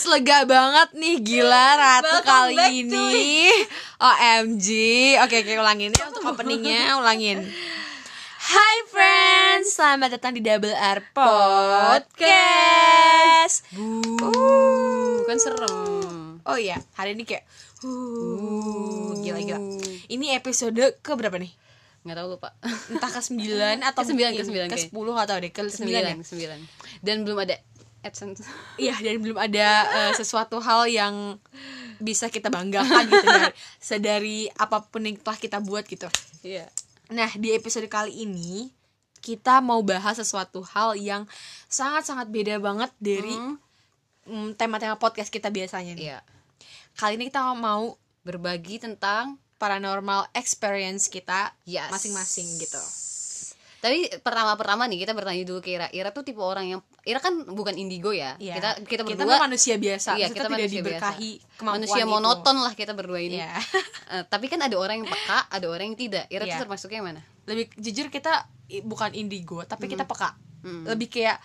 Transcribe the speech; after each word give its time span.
Vibes 0.00 0.16
lega 0.16 0.48
banget 0.48 0.96
nih 0.96 1.20
Gila 1.20 1.76
Ratu 1.76 2.08
Welcome 2.08 2.24
kali 2.24 2.56
back, 2.56 2.72
ini. 2.72 3.52
OMG 4.00 4.68
Oke 5.28 5.44
oke 5.44 5.60
ulangin 5.60 5.92
ya 5.92 6.08
untuk 6.08 6.24
openingnya 6.24 6.96
Ulangin. 7.04 7.44
Hai 8.40 8.76
friends. 8.88 9.76
Selamat 9.76 10.16
datang 10.16 10.32
di 10.32 10.40
Double 10.40 10.72
R 10.72 11.04
Podcast. 11.12 12.16
Uh, 13.76 15.20
kan 15.28 15.36
serem. 15.36 16.40
Oh 16.48 16.56
iya 16.56 16.80
hari 16.96 17.12
ini 17.12 17.28
kayak 17.28 17.44
uh, 17.84 19.20
Gila 19.20 19.36
gila. 19.44 19.60
Ini 20.08 20.40
episode 20.40 20.96
ke 21.04 21.12
berapa 21.12 21.36
nih? 21.36 21.52
Nggak 22.08 22.16
tahu 22.16 22.40
lupa. 22.40 22.56
Entah 22.88 23.10
ke 23.12 23.20
9 23.20 23.36
atau 23.92 24.00
Ke 24.00 24.08
sembilan, 24.08 24.32
ke 24.32 24.48
sembilan, 24.48 24.66
ke 24.72 24.80
kayak. 24.80 24.96
10 24.96 25.16
gak 25.20 25.28
tau 25.28 25.36
deh. 25.44 25.52
Ke 25.52 25.60
9 25.68 25.92
ya? 25.92 26.16
sembilan. 26.16 26.58
Dan 27.04 27.28
belum 27.28 27.44
ada 27.44 27.60
AdSense. 28.00 28.44
Iya 28.76 28.96
dan 28.98 29.20
belum 29.20 29.36
ada 29.36 29.68
eh, 29.88 30.12
sesuatu 30.16 30.58
hal 30.58 30.88
yang 30.88 31.36
bisa 32.00 32.32
kita 32.32 32.48
banggakan 32.48 33.04
gitu 33.06 33.26
dari 33.36 33.52
sedari 33.76 34.38
apa 34.56 34.80
pun 34.84 35.04
yang 35.04 35.20
telah 35.20 35.36
kita 35.36 35.60
buat 35.60 35.84
gitu. 35.84 36.08
Iya. 36.40 36.64
Nah 37.12 37.28
di 37.36 37.52
episode 37.52 37.84
kali 37.86 38.24
ini 38.24 38.72
kita 39.20 39.60
mau 39.60 39.84
bahas 39.84 40.16
sesuatu 40.16 40.64
hal 40.64 40.96
yang 40.96 41.28
sangat-sangat 41.68 42.32
beda 42.32 42.56
banget 42.56 42.88
dari 42.96 43.36
Hmm. 43.36 43.60
mm, 44.24 44.48
tema-tema 44.56 44.96
podcast 44.96 45.28
kita 45.28 45.52
biasanya 45.52 45.92
nih. 45.92 46.04
Iya. 46.16 46.18
Kali 46.96 47.20
ini 47.20 47.28
kita 47.28 47.52
mau 47.52 47.96
Berbagi 48.20 48.76
tentang 48.76 49.40
paranormal 49.56 50.28
experience 50.36 51.08
kita 51.08 51.56
Yes. 51.64 51.88
masing-masing 51.88 52.60
gitu. 52.60 52.80
Tapi 53.80 54.12
pertama-pertama 54.20 54.84
nih 54.86 55.02
kita 55.02 55.16
bertanya 55.16 55.40
dulu 55.42 55.58
ke 55.58 55.72
Ira. 55.72 55.88
Ira 55.88 56.12
tuh 56.12 56.20
tipe 56.20 56.38
orang 56.38 56.68
yang 56.68 56.80
Ira 57.02 57.16
kan 57.16 57.32
bukan 57.48 57.72
indigo 57.74 58.12
ya. 58.12 58.36
Iya. 58.36 58.60
Kita 58.60 58.68
kita 58.84 59.02
kita 59.02 59.24
berdua 59.24 59.40
mah 59.40 59.48
manusia 59.48 59.74
biasa. 59.74 60.14
Iya, 60.14 60.28
kita 60.28 60.46
tidak 60.46 60.52
manusia 60.52 60.78
diberkahi 60.78 61.30
biasa. 61.40 61.64
manusia 61.64 62.02
itu. 62.04 62.12
monoton 62.12 62.56
lah 62.60 62.72
kita 62.76 62.92
berdua 62.92 63.20
ini. 63.20 63.40
Iya. 63.40 63.56
Eh, 64.10 64.26
tapi 64.26 64.50
kan 64.50 64.58
ada 64.58 64.74
orang 64.74 65.00
yang 65.00 65.08
peka, 65.08 65.46
ada 65.46 65.66
orang 65.70 65.94
yang 65.94 65.98
tidak. 65.98 66.26
Ira 66.28 66.42
Iya. 66.42 66.58
tuh 66.58 66.66
termasuknya 66.66 66.98
yang 66.98 67.08
mana? 67.14 67.22
Lebih 67.46 67.70
jujur 67.78 68.10
kita 68.10 68.42
bukan 68.82 69.14
indigo 69.14 69.62
tapi 69.64 69.86
kita 69.86 70.02
peka. 70.04 70.34
Mm. 70.60 70.84
lebih 70.84 71.08
kayak 71.08 71.40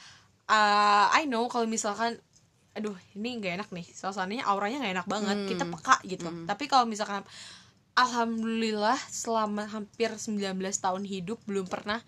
uh, 0.45 1.07
I 1.09 1.23
know 1.23 1.47
kalau 1.47 1.63
misalkan 1.63 2.19
aduh 2.75 2.91
ini 3.15 3.39
nggak 3.39 3.53
enak 3.55 3.69
nih 3.71 3.87
suasananya 3.87 4.43
auranya 4.43 4.83
nggak 4.83 4.93
enak 4.93 5.07
banget 5.07 5.37
Hmm. 5.37 5.47
kita 5.47 5.63
peka 5.63 5.95
gitu 6.03 6.27
tapi 6.43 6.67
kalau 6.67 6.83
misalkan 6.83 7.23
alhamdulillah 7.95 8.99
selama 9.07 9.67
hampir 9.71 10.11
19 10.11 10.59
tahun 10.59 11.03
hidup 11.07 11.39
belum 11.47 11.65
pernah 11.67 12.03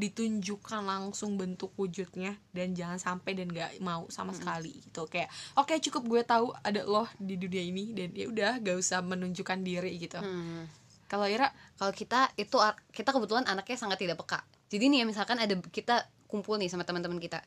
ditunjukkan 0.00 0.80
langsung 0.80 1.36
bentuk 1.36 1.76
wujudnya 1.76 2.40
dan 2.56 2.72
jangan 2.72 2.96
sampai 2.96 3.36
dan 3.36 3.52
nggak 3.52 3.84
mau 3.84 4.08
sama 4.08 4.32
sekali 4.32 4.80
gitu 4.80 5.04
kayak 5.04 5.28
oke 5.60 5.76
cukup 5.76 6.02
gue 6.08 6.22
tahu 6.24 6.56
ada 6.64 6.88
loh 6.88 7.04
di 7.20 7.36
dunia 7.36 7.60
ini 7.60 7.92
dan 7.92 8.08
ya 8.16 8.32
udah 8.32 8.64
gak 8.64 8.80
usah 8.80 9.04
menunjukkan 9.04 9.60
diri 9.60 10.00
gitu 10.00 10.16
Hmm. 10.20 10.64
kalau 11.10 11.28
Ira 11.28 11.52
Kalau 11.76 11.92
kita 11.96 12.32
itu 12.36 12.56
kita 12.92 13.10
kebetulan 13.12 13.48
anaknya 13.48 13.76
sangat 13.80 13.98
tidak 14.04 14.20
peka. 14.20 14.44
Jadi 14.68 14.92
nih 14.92 15.02
ya 15.02 15.06
misalkan 15.08 15.40
ada 15.40 15.56
kita 15.72 16.04
kumpul 16.28 16.60
nih 16.60 16.68
sama 16.68 16.84
teman-teman 16.84 17.16
kita. 17.16 17.40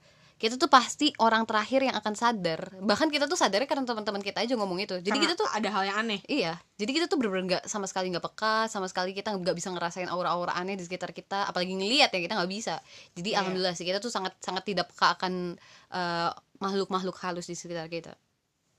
Kita 0.44 0.59
tuh 0.59 0.67
pasti 0.67 1.08
orang 1.23 1.47
terakhir 1.47 1.88
yang 1.88 1.95
akan 1.95 2.19
sadar. 2.19 2.75
Bahkan 2.83 3.08
kita 3.08 3.31
tuh 3.31 3.39
sadarnya 3.39 3.63
karena 3.63 3.88
teman-teman 3.88 4.19
kita 4.19 4.44
aja 4.44 4.59
ngomong 4.59 4.75
itu. 4.75 4.99
Jadi 4.99 5.08
karena 5.08 5.23
kita 5.23 5.33
tuh 5.39 5.47
ada 5.47 5.69
hal 5.72 5.83
yang 5.88 5.97
aneh 6.03 6.19
Iya, 6.27 6.59
jadi 6.75 6.91
kita 6.91 7.05
tuh 7.08 7.16
bener-bener 7.16 7.45
nggak 7.47 7.63
sama 7.63 7.88
sekali 7.88 8.11
nggak 8.11 8.27
peka, 8.27 8.67
sama 8.67 8.91
sekali 8.91 9.16
kita 9.16 9.31
nggak 9.31 9.55
bisa 9.55 9.71
ngerasain 9.71 10.11
aura-aura 10.11 10.52
aneh 10.52 10.75
di 10.75 10.83
sekitar 10.83 11.16
kita, 11.16 11.47
apalagi 11.47 11.71
ngelihat 11.71 12.11
ya 12.11 12.19
kita 12.19 12.36
nggak 12.36 12.52
bisa. 12.52 12.75
Jadi 13.16 13.31
Iya. 13.31 13.39
alhamdulillah 13.39 13.71
sih 13.71 13.88
kita 13.88 14.03
tuh 14.03 14.11
sangat 14.11 14.36
sangat 14.44 14.67
tidak 14.67 14.91
peka 14.91 15.16
akan 15.16 15.55
eh, 15.95 16.31
makhluk-makhluk 16.59 17.16
halus 17.23 17.47
di 17.47 17.55
sekitar 17.55 17.88
kita. 17.88 18.11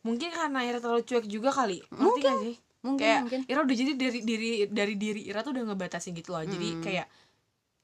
mungkin 0.04 0.36
karena 0.36 0.60
Ira 0.60 0.84
terlalu 0.84 1.00
cuek 1.00 1.24
juga 1.24 1.48
kali 1.48 1.80
ngerti 1.80 2.20
gak 2.20 2.36
sih 2.44 2.54
Mungkin 2.84 3.00
kayak 3.00 3.20
mungkin. 3.24 3.40
Ira 3.48 3.60
udah 3.64 3.72
jadi 3.72 3.92
dari 3.96 4.20
diri 4.20 4.50
dari 4.68 4.94
diri 5.00 5.20
Ira 5.24 5.40
tuh 5.40 5.56
udah 5.56 5.64
ngebatasin 5.64 6.12
gitu 6.12 6.36
loh 6.36 6.44
jadi 6.44 6.76
Mm. 6.76 6.82
kayak 6.84 7.06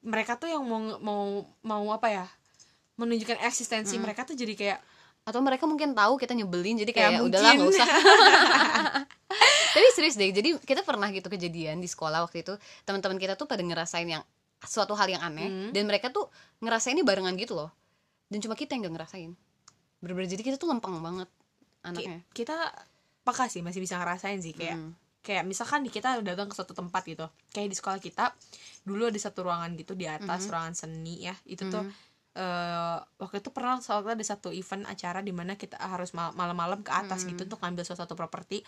mereka 0.04 0.36
tuh 0.36 0.52
yang 0.52 0.60
mau 0.60 0.80
mau 1.00 1.22
mau 1.64 1.84
apa 1.90 2.12
ya 2.12 2.26
menunjukkan 3.00 3.40
eksistensi 3.42 3.96
mereka 3.96 4.22
tuh 4.22 4.34
jadi 4.34 4.52
kayak 4.54 4.80
Atau 5.20 5.40
mereka 5.40 5.64
mungkin 5.64 5.92
tahu 5.92 6.16
kita 6.16 6.32
nyebelin, 6.32 6.76
jadi 6.78 6.88
Ya, 6.88 6.96
kayak 6.96 7.20
udahlah 7.22 7.52
mungkin. 7.52 7.60
nggak 7.62 7.72
usah. 7.76 7.88
Tapi 9.70 9.86
serius 9.92 10.16
deh, 10.16 10.30
jadi 10.30 10.56
kita 10.58 10.80
pernah 10.80 11.06
gitu 11.08 11.28
kejadian 11.28 11.78
di 11.78 11.86
sekolah 11.86 12.20
waktu 12.20 12.40
itu 12.40 12.56
teman-teman 12.82 13.16
kita 13.16 13.34
tuh 13.34 13.44
pada 13.44 13.60
ngerasain 13.60 14.04
yang 14.04 14.24
suatu 14.60 14.92
hal 14.92 15.06
yang 15.06 15.20
aneh 15.20 15.44
Hmm. 15.44 15.70
dan 15.70 15.84
mereka 15.84 16.08
tuh 16.08 16.26
ngerasainnya 16.58 17.00
barengan 17.00 17.32
gitu 17.34 17.54
loh. 17.54 17.70
Dan 18.26 18.40
cuma 18.40 18.52
kita 18.54 18.72
yang 18.72 18.82
nggak 18.82 18.94
ngerasain. 18.96 19.30
Bener-bener 19.98 20.28
jadi 20.30 20.42
kita 20.42 20.56
tuh 20.56 20.68
lempeng 20.68 20.96
banget 20.98 21.28
ki- 21.28 21.84
anaknya. 22.00 22.18
kita 22.30 22.56
peka 23.20 23.44
sih 23.46 23.60
masih 23.60 23.78
bisa 23.78 23.96
ngerasain 23.96 24.36
sih 24.38 24.52
kayak 24.52 24.74
Mm. 24.74 24.92
kayak 25.20 25.44
misalkan 25.44 25.84
kita 25.84 26.16
datang 26.18 26.44
ke 26.46 26.54
suatu 26.54 26.72
tempat 26.72 27.04
gitu 27.04 27.24
kayak 27.50 27.68
di 27.68 27.76
sekolah 27.78 27.96
kita 27.98 28.32
dulu 28.82 29.04
ada 29.06 29.16
satu 29.16 29.44
ruangan 29.44 29.72
gitu 29.74 29.92
di 29.92 30.04
atas 30.06 30.44
Mhm. 30.44 30.50
ruangan 30.50 30.74
seni 30.74 31.14
ya 31.22 31.36
itu 31.44 31.60
tuh 31.66 31.84
Eh 32.40 32.96
waktu 33.20 33.44
itu 33.44 33.52
pernah 33.52 33.76
soalnya 33.78 34.16
ada 34.16 34.24
satu 34.24 34.48
event 34.48 34.88
acara 34.88 35.20
di 35.20 35.28
mana 35.28 35.60
kita 35.60 35.76
harus 35.76 36.16
mal- 36.16 36.32
malam-malam 36.32 36.80
ke 36.80 36.88
atas 36.88 37.22
Mhm. 37.22 37.36
gitu 37.36 37.40
untuk 37.46 37.60
ngambil 37.60 37.84
suatu 37.84 38.16
properti 38.16 38.64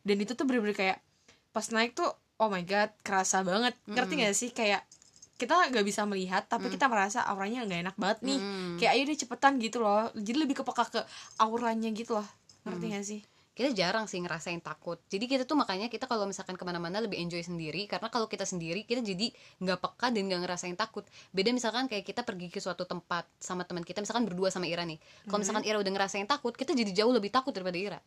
dan 0.00 0.16
itu 0.16 0.32
tuh 0.32 0.48
bener-bener 0.48 0.72
kayak 0.72 0.98
pas 1.52 1.68
naik 1.68 1.92
tuh 1.92 2.08
oh 2.40 2.48
my 2.48 2.64
god 2.64 2.88
kerasa 3.04 3.44
banget 3.44 3.76
ngerti 3.84 4.14
Mhm. 4.16 4.20
gak 4.24 4.32
sih 4.32 4.50
kayak 4.50 4.82
kita 5.36 5.52
nggak 5.68 5.84
bisa 5.84 6.04
melihat 6.04 6.48
tapi 6.48 6.68
Mhm. 6.68 6.72
kita 6.72 6.86
merasa 6.88 7.20
auranya 7.24 7.64
nggak 7.64 7.80
enak 7.84 7.96
banget 7.96 8.18
nih 8.24 8.38
Mm. 8.40 8.76
kayak 8.76 8.92
ayo 8.92 9.02
deh 9.04 9.18
cepetan 9.18 9.52
gitu 9.56 9.80
loh 9.80 10.08
jadi 10.12 10.36
lebih 10.38 10.56
kepeka 10.56 10.84
ke 10.88 11.00
auranya 11.36 11.88
gitu 11.92 12.16
loh 12.16 12.28
ngerti 12.64 12.86
Hmm. 12.88 12.94
gak 12.94 13.04
sih 13.04 13.20
kita 13.60 13.76
jarang 13.76 14.08
sih 14.08 14.16
ngerasain 14.16 14.56
takut. 14.64 14.96
Jadi 15.12 15.28
kita 15.28 15.44
tuh 15.44 15.52
makanya 15.52 15.92
kita 15.92 16.08
kalau 16.08 16.24
misalkan 16.24 16.56
ke 16.56 16.64
mana-mana 16.64 16.96
lebih 16.96 17.20
enjoy 17.20 17.44
sendiri 17.44 17.84
karena 17.84 18.08
kalau 18.08 18.24
kita 18.24 18.48
sendiri 18.48 18.88
kita 18.88 19.04
jadi 19.04 19.28
nggak 19.60 19.78
peka 19.84 20.08
dan 20.08 20.32
nggak 20.32 20.40
ngerasain 20.48 20.80
takut. 20.80 21.04
Beda 21.28 21.52
misalkan 21.52 21.84
kayak 21.84 22.08
kita 22.08 22.24
pergi 22.24 22.48
ke 22.48 22.56
suatu 22.56 22.88
tempat 22.88 23.28
sama 23.36 23.68
teman 23.68 23.84
kita 23.84 24.00
misalkan 24.00 24.24
berdua 24.24 24.48
sama 24.48 24.64
Ira 24.64 24.88
nih. 24.88 24.96
Kalau 25.28 25.44
misalkan 25.44 25.68
Ira 25.68 25.76
udah 25.76 25.92
ngerasain 25.92 26.24
takut 26.24 26.56
kita 26.56 26.72
jadi 26.72 26.88
jauh 27.04 27.12
lebih 27.12 27.28
takut 27.28 27.52
daripada 27.52 27.76
Ira. 27.76 28.00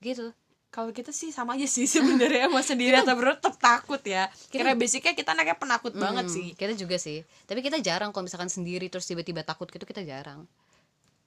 Gitu. 0.00 0.32
Kalau 0.72 0.90
kita 0.90 1.12
sih 1.12 1.28
sama 1.30 1.52
aja 1.54 1.68
sih 1.68 1.84
sebenarnya 2.00 2.48
mau 2.54 2.64
sendiri 2.64 2.96
atau 3.04 3.12
berdua 3.12 3.36
tetap 3.36 3.60
takut 3.60 4.00
ya. 4.00 4.32
Karena 4.48 4.72
basicnya 4.72 5.12
kita 5.12 5.36
anaknya 5.36 5.60
penakut 5.60 5.92
banget 5.92 6.26
Hmm, 6.26 6.34
sih. 6.34 6.46
kita 6.56 6.72
juga 6.72 6.96
sih. 6.96 7.20
Tapi 7.44 7.60
kita 7.60 7.76
jarang 7.78 8.08
kalau 8.08 8.24
misalkan 8.24 8.48
sendiri 8.48 8.88
terus 8.88 9.04
tiba-tiba 9.04 9.44
takut 9.44 9.68
gitu 9.68 9.84
kita 9.84 10.00
jarang. 10.00 10.48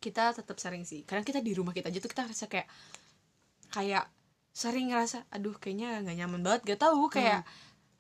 Kita 0.02 0.34
tetap 0.34 0.58
sering 0.58 0.82
sih. 0.82 1.06
Kadang 1.06 1.22
kita 1.22 1.46
di 1.46 1.54
rumah 1.54 1.78
kita 1.78 1.94
aja 1.94 2.02
tuh 2.02 2.10
kita 2.10 2.26
ngerasa 2.26 2.50
kayak 2.50 2.66
kayak 3.74 4.08
sering 4.54 4.90
ngerasa 4.90 5.30
aduh 5.30 5.54
kayaknya 5.58 6.02
nggak 6.02 6.18
nyaman 6.18 6.42
banget 6.42 6.62
gak 6.74 6.82
tahu 6.90 7.14
kayak 7.14 7.46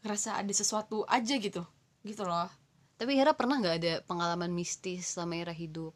ngerasa 0.01 0.41
ada 0.41 0.53
sesuatu 0.53 1.05
aja 1.05 1.35
gitu 1.37 1.61
gitu 2.01 2.23
loh. 2.23 2.49
Tapi 2.97 3.13
Ira 3.13 3.37
pernah 3.37 3.61
nggak 3.61 3.75
ada 3.77 3.93
pengalaman 4.09 4.49
mistis 4.49 5.13
selama 5.13 5.37
Ira 5.37 5.53
hidup? 5.53 5.93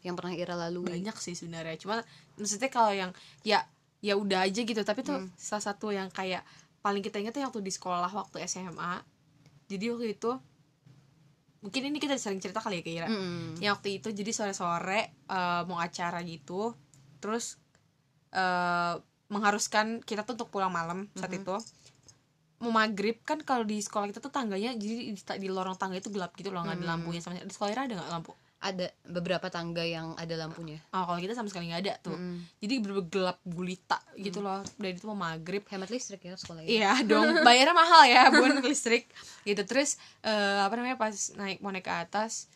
Yang 0.00 0.14
pernah 0.16 0.32
Ira 0.32 0.54
lalui? 0.56 0.88
Banyak 0.88 1.16
sih 1.20 1.36
sebenarnya 1.36 1.76
cuma 1.76 2.00
maksudnya 2.40 2.70
kalau 2.72 2.94
yang 2.94 3.10
ya 3.44 3.66
ya 4.00 4.14
udah 4.16 4.46
aja 4.48 4.62
gitu. 4.64 4.80
Tapi 4.80 5.04
tuh 5.04 5.20
salah 5.36 5.64
satu 5.74 5.92
yang 5.92 6.08
kayak 6.08 6.46
paling 6.78 7.02
kita 7.02 7.18
ingat 7.18 7.34
tuh 7.34 7.44
waktu 7.44 7.60
di 7.60 7.72
sekolah 7.74 8.08
waktu 8.08 8.40
SMA 8.46 9.02
jadi 9.68 9.92
waktu 9.92 10.16
itu 10.16 10.32
mungkin 11.58 11.82
ini 11.90 11.98
kita 11.98 12.14
sering 12.16 12.38
cerita 12.38 12.62
kali 12.62 12.80
ya 12.80 12.82
ke 12.86 12.90
Ira 12.94 13.08
Mm-mm. 13.10 13.58
yang 13.58 13.76
waktu 13.76 13.98
itu 13.98 14.14
jadi 14.14 14.30
sore-sore 14.30 15.00
eh, 15.26 15.62
mau 15.66 15.76
acara 15.82 16.22
gitu 16.22 16.72
terus 17.18 17.58
eh 18.30 18.94
mengharuskan 19.28 20.00
kita 20.00 20.24
tuh 20.24 20.40
untuk 20.40 20.48
pulang 20.48 20.72
malam 20.72 21.04
saat 21.12 21.28
itu. 21.30 21.52
Mau 22.58 22.72
maghrib 22.72 23.20
kan 23.22 23.38
kalau 23.38 23.62
di 23.62 23.78
sekolah 23.78 24.08
kita 24.08 24.18
tuh 24.18 24.32
tangganya 24.32 24.74
jadi 24.74 25.12
di, 25.12 25.14
di 25.14 25.48
lorong 25.48 25.78
tangga 25.78 26.00
itu 26.00 26.10
gelap 26.10 26.34
gitu 26.34 26.50
loh 26.50 26.64
nggak 26.64 26.76
ada 26.76 26.84
Hmm. 26.84 26.92
lampunya. 26.96 27.20
Sama 27.20 27.38
di 27.38 27.46
sekolah 27.46 27.70
Ira 27.70 27.82
ada 27.86 27.94
nggak 27.94 28.10
lampu? 28.10 28.32
Ada 28.58 28.90
beberapa 29.06 29.46
tangga 29.46 29.86
yang 29.86 30.18
ada 30.18 30.34
lampunya. 30.34 30.82
Oh 30.90 31.06
kalau 31.06 31.22
kita 31.22 31.38
sama 31.38 31.46
sekali 31.46 31.70
nggak 31.70 31.82
ada 31.86 31.94
tuh. 32.02 32.18
Mm-mm. 32.18 32.42
jadi 32.58 32.74
bener 32.82 33.06
gelap 33.06 33.38
gulita 33.46 34.02
gitu 34.18 34.42
loh. 34.42 34.66
Dan 34.74 34.90
itu 34.90 35.06
mau 35.06 35.14
maghrib. 35.14 35.62
Hemat 35.70 35.86
listrik 35.86 36.18
ya 36.18 36.34
sekolah 36.34 36.66
ini 36.66 36.82
iya 36.82 36.98
dong 37.06 37.22
bayarnya 37.46 37.76
mahal 37.76 38.02
ya 38.08 38.32
buat 38.34 38.58
listrik. 38.58 39.06
Gitu 39.44 39.62
terus 39.62 39.94
eh, 40.24 40.58
apa 40.58 40.74
namanya 40.74 40.98
pas 40.98 41.14
naik 41.38 41.62
mau 41.62 41.70
naik 41.70 41.86
ke 41.86 41.94
atas 41.94 42.50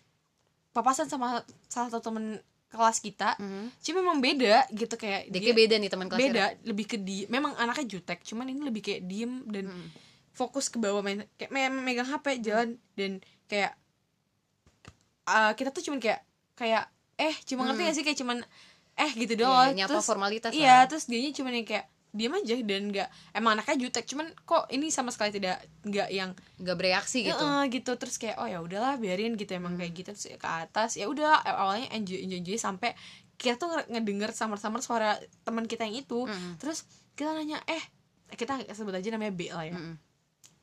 papasan 0.72 1.06
sama 1.06 1.44
salah 1.68 1.92
satu 1.92 2.10
temen 2.10 2.40
kelas 2.72 2.98
kita 2.98 3.36
Mhm. 3.36 3.68
cuma 3.78 3.98
memang 4.00 4.18
beda 4.18 4.64
gitu 4.70 4.94
kayak 4.94 5.28
Dia 5.28 5.40
dia 5.42 5.54
beda 5.54 5.74
nih 5.76 5.88
teman 5.88 6.08
kelas 6.08 6.18
beda 6.18 6.44
lebih 6.64 6.84
ke 6.86 6.96
di 6.98 7.28
memang 7.28 7.52
anaknya 7.54 7.84
jutek 7.90 8.20
cuman 8.22 8.48
ini 8.48 8.60
lebih 8.62 8.80
kayak 8.80 9.04
diem 9.04 9.44
dan 9.46 9.68
Mm. 9.68 9.88
fokus 10.32 10.66
ke 10.66 10.76
bawah 10.76 11.00
main 11.00 11.28
kayak 11.34 11.50
me- 11.50 11.84
megang 11.84 12.08
hp 12.08 12.24
jalan 12.40 12.68
dan 12.94 13.20
kayak 13.46 13.76
eh, 15.24 15.52
kita 15.52 15.70
tuh 15.70 15.82
cuman 15.82 16.00
kayak 16.00 16.20
kayak 16.54 16.84
eh 17.14 17.34
cuma 17.44 17.62
ngerti 17.64 17.82
gak 17.82 17.94
sih 17.94 18.02
kayak 18.02 18.18
cuman 18.18 18.38
eh 18.94 19.10
gitu 19.14 19.34
doang 19.38 19.70
Iya, 19.70 19.78
nyapa 19.78 19.90
terus 19.94 20.06
formalitas 20.06 20.50
iya 20.52 20.74
lah. 20.74 20.88
terus 20.88 21.04
dianya 21.06 21.32
cuman 21.32 21.52
yang 21.54 21.66
kayak 21.66 21.86
diam 22.12 22.36
aja 22.36 22.52
dan 22.60 22.92
nggak 22.92 23.08
emang 23.32 23.56
anaknya 23.56 23.88
jutek 23.88 24.04
cuman 24.04 24.28
kok 24.44 24.68
ini 24.68 24.92
sama 24.92 25.08
sekali 25.08 25.32
tidak 25.32 25.64
nggak 25.80 26.08
yang 26.12 26.36
nggak 26.60 26.76
bereaksi 26.76 27.24
gitu 27.24 27.40
"Eh," 27.40 27.64
gitu 27.72 27.96
terus 27.96 28.20
kayak 28.20 28.36
oh 28.36 28.44
ya 28.44 28.60
udahlah 28.60 29.00
biarin 29.00 29.32
gitu 29.40 29.56
emang 29.56 29.80
kayak 29.80 29.96
gitu 29.96 30.12
terus 30.12 30.28
ke 30.28 30.48
atas 30.48 31.00
ya 31.00 31.08
udah 31.08 31.40
awalnya 31.40 31.88
enjoy 31.96 32.20
enjoy, 32.20 32.44
enjoy 32.44 32.60
sampai 32.60 32.92
kita 33.40 33.56
tuh 33.56 33.72
nge- 33.72 33.88
ngedenger 33.96 34.30
samar-samar 34.36 34.84
suara 34.84 35.16
teman 35.42 35.64
kita 35.64 35.88
yang 35.88 36.04
itu 36.04 36.28
Mm-mm. 36.28 36.60
terus 36.60 36.84
kita 37.16 37.32
nanya 37.32 37.64
eh 37.64 37.80
kita 38.36 38.60
sebut 38.76 38.92
aja 38.92 39.08
namanya 39.08 39.32
B 39.32 39.48
lah 39.48 39.64
ya 39.64 39.72
Mm-mm. 39.72 39.96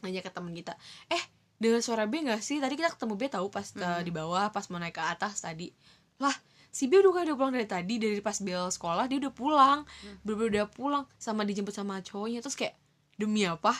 nanya 0.05 0.21
ke 0.21 0.29
teman 0.29 0.53
kita 0.53 0.77
eh 1.09 1.23
dengar 1.57 1.81
suara 1.81 2.05
B 2.05 2.23
nggak 2.23 2.39
sih 2.39 2.61
tadi 2.61 2.77
kita 2.77 2.93
ketemu 2.93 3.17
B 3.17 3.25
tahu 3.25 3.49
pas 3.49 3.65
uh, 3.73 3.99
di 4.05 4.13
bawah 4.13 4.53
pas 4.53 4.63
mau 4.69 4.77
naik 4.77 4.95
ke 4.95 5.03
atas 5.03 5.41
tadi 5.41 5.73
lah 6.21 6.31
si 6.69 6.85
B 6.85 6.97
udah 6.97 7.11
udah 7.23 7.35
pulang 7.35 7.51
dari 7.51 7.65
tadi 7.65 7.97
dari 7.97 8.19
pas 8.19 8.37
bel 8.37 8.67
sekolah 8.67 9.05
dia 9.05 9.17
udah 9.17 9.33
pulang. 9.33 9.79
Bener 10.21 10.45
udah 10.47 10.65
pulang 10.67 11.03
sama 11.15 11.43
dijemput 11.43 11.71
sama 11.71 11.99
cowoknya. 11.99 12.39
Terus 12.39 12.55
kayak 12.55 12.77
demi 13.15 13.43
apa? 13.43 13.73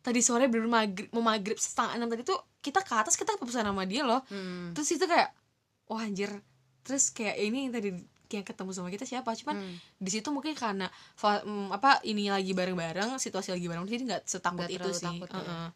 Tadi 0.00 0.22
sore 0.22 0.46
bener 0.46 0.66
maghrib 0.66 1.10
mau 1.10 1.20
maghrib 1.20 1.58
setengah 1.58 1.98
enam 1.98 2.06
tadi 2.06 2.22
tuh 2.22 2.38
kita 2.62 2.80
ke 2.80 2.94
atas 2.94 3.14
kita 3.14 3.34
pesan 3.36 3.66
sama 3.66 3.82
dia 3.82 4.02
loh. 4.02 4.22
Mm. 4.28 4.70
terus 4.72 4.90
itu 4.90 5.02
kayak 5.02 5.34
wah 5.86 6.02
anjir. 6.02 6.30
Terus 6.82 7.10
kayak 7.10 7.36
ini 7.36 7.66
yang 7.66 7.74
tadi 7.74 7.90
yang 8.26 8.42
ketemu 8.42 8.70
sama 8.70 8.90
kita 8.90 9.02
siapa? 9.02 9.34
Cuman 9.34 9.54
Hmm. 9.58 9.74
di 9.98 10.10
situ 10.10 10.30
mungkin 10.30 10.54
karena 10.54 10.86
mm, 11.18 11.70
apa 11.70 12.02
ini 12.02 12.26
lagi 12.26 12.54
bareng-bareng 12.54 13.18
situasi 13.18 13.54
lagi 13.54 13.66
bareng 13.66 13.82
jadi 13.84 14.02
nggak 14.02 14.22
setakut 14.26 14.66
Nggak 14.66 14.78
itu 14.78 14.88
sih. 14.94 15.04
takut 15.04 15.28
ya. 15.28 15.38
Heeh. 15.42 15.68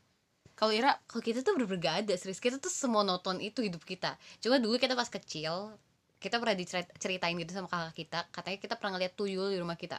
kalau 0.55 0.73
Ira? 0.75 0.93
Kalau 1.07 1.23
kita 1.23 1.41
tuh 1.41 1.57
bener-bener 1.57 1.81
gak 1.81 1.97
ada 2.05 2.15
serius. 2.15 2.37
Kita 2.37 2.59
tuh 2.59 2.69
semonoton 2.69 3.41
itu 3.41 3.65
hidup 3.65 3.81
kita. 3.81 4.15
Cuma 4.39 4.61
dulu 4.61 4.77
kita 4.77 4.93
pas 4.93 5.09
kecil 5.09 5.73
kita 6.21 6.37
pernah 6.37 6.53
diceritain 6.55 7.35
gitu 7.35 7.53
sama 7.57 7.67
kakak 7.67 7.95
kita 7.97 8.19
katanya 8.29 8.59
kita 8.61 8.75
pernah 8.77 8.93
ngeliat 9.01 9.13
tuyul 9.17 9.49
di 9.49 9.59
rumah 9.59 9.75
kita. 9.75 9.97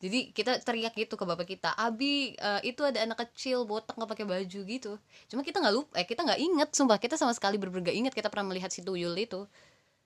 Jadi 0.00 0.32
kita 0.32 0.56
teriak 0.64 0.96
gitu 0.96 1.12
ke 1.12 1.28
bapak 1.28 1.44
kita 1.44 1.76
abi 1.76 2.32
eh, 2.32 2.60
itu 2.64 2.80
ada 2.80 3.04
anak 3.04 3.28
kecil 3.28 3.68
botak 3.68 3.98
nggak 4.00 4.08
pakai 4.08 4.24
baju 4.24 4.60
gitu. 4.64 4.96
Cuma 5.28 5.44
kita 5.44 5.60
nggak 5.60 5.74
lupa 5.76 5.92
eh 6.00 6.08
kita 6.08 6.24
nggak 6.24 6.40
inget 6.40 6.70
sumpah. 6.72 6.96
Kita 6.96 7.20
sama 7.20 7.36
sekali 7.36 7.60
bener-bener 7.60 7.92
gak 7.92 7.98
inget 8.00 8.14
kita 8.16 8.32
pernah 8.32 8.48
melihat 8.48 8.72
si 8.72 8.80
tuyul 8.80 9.12
itu. 9.18 9.44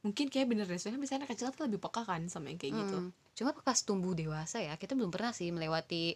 Mungkin 0.02 0.28
kayak 0.34 0.50
bener 0.50 0.66
deh 0.66 0.76
soalnya 0.76 0.98
biasanya 0.98 1.24
anak 1.24 1.30
kecil 1.38 1.54
tuh 1.54 1.64
lebih 1.70 1.78
peka 1.78 2.02
kan 2.02 2.26
sama 2.26 2.50
yang 2.50 2.58
kayak 2.58 2.74
gitu. 2.74 2.96
Hmm. 3.06 3.10
cuma 3.34 3.50
pas 3.50 3.78
tumbuh 3.82 4.14
dewasa 4.14 4.62
ya 4.62 4.74
kita 4.78 4.94
belum 4.94 5.10
pernah 5.10 5.30
sih 5.34 5.50
melewati 5.54 6.14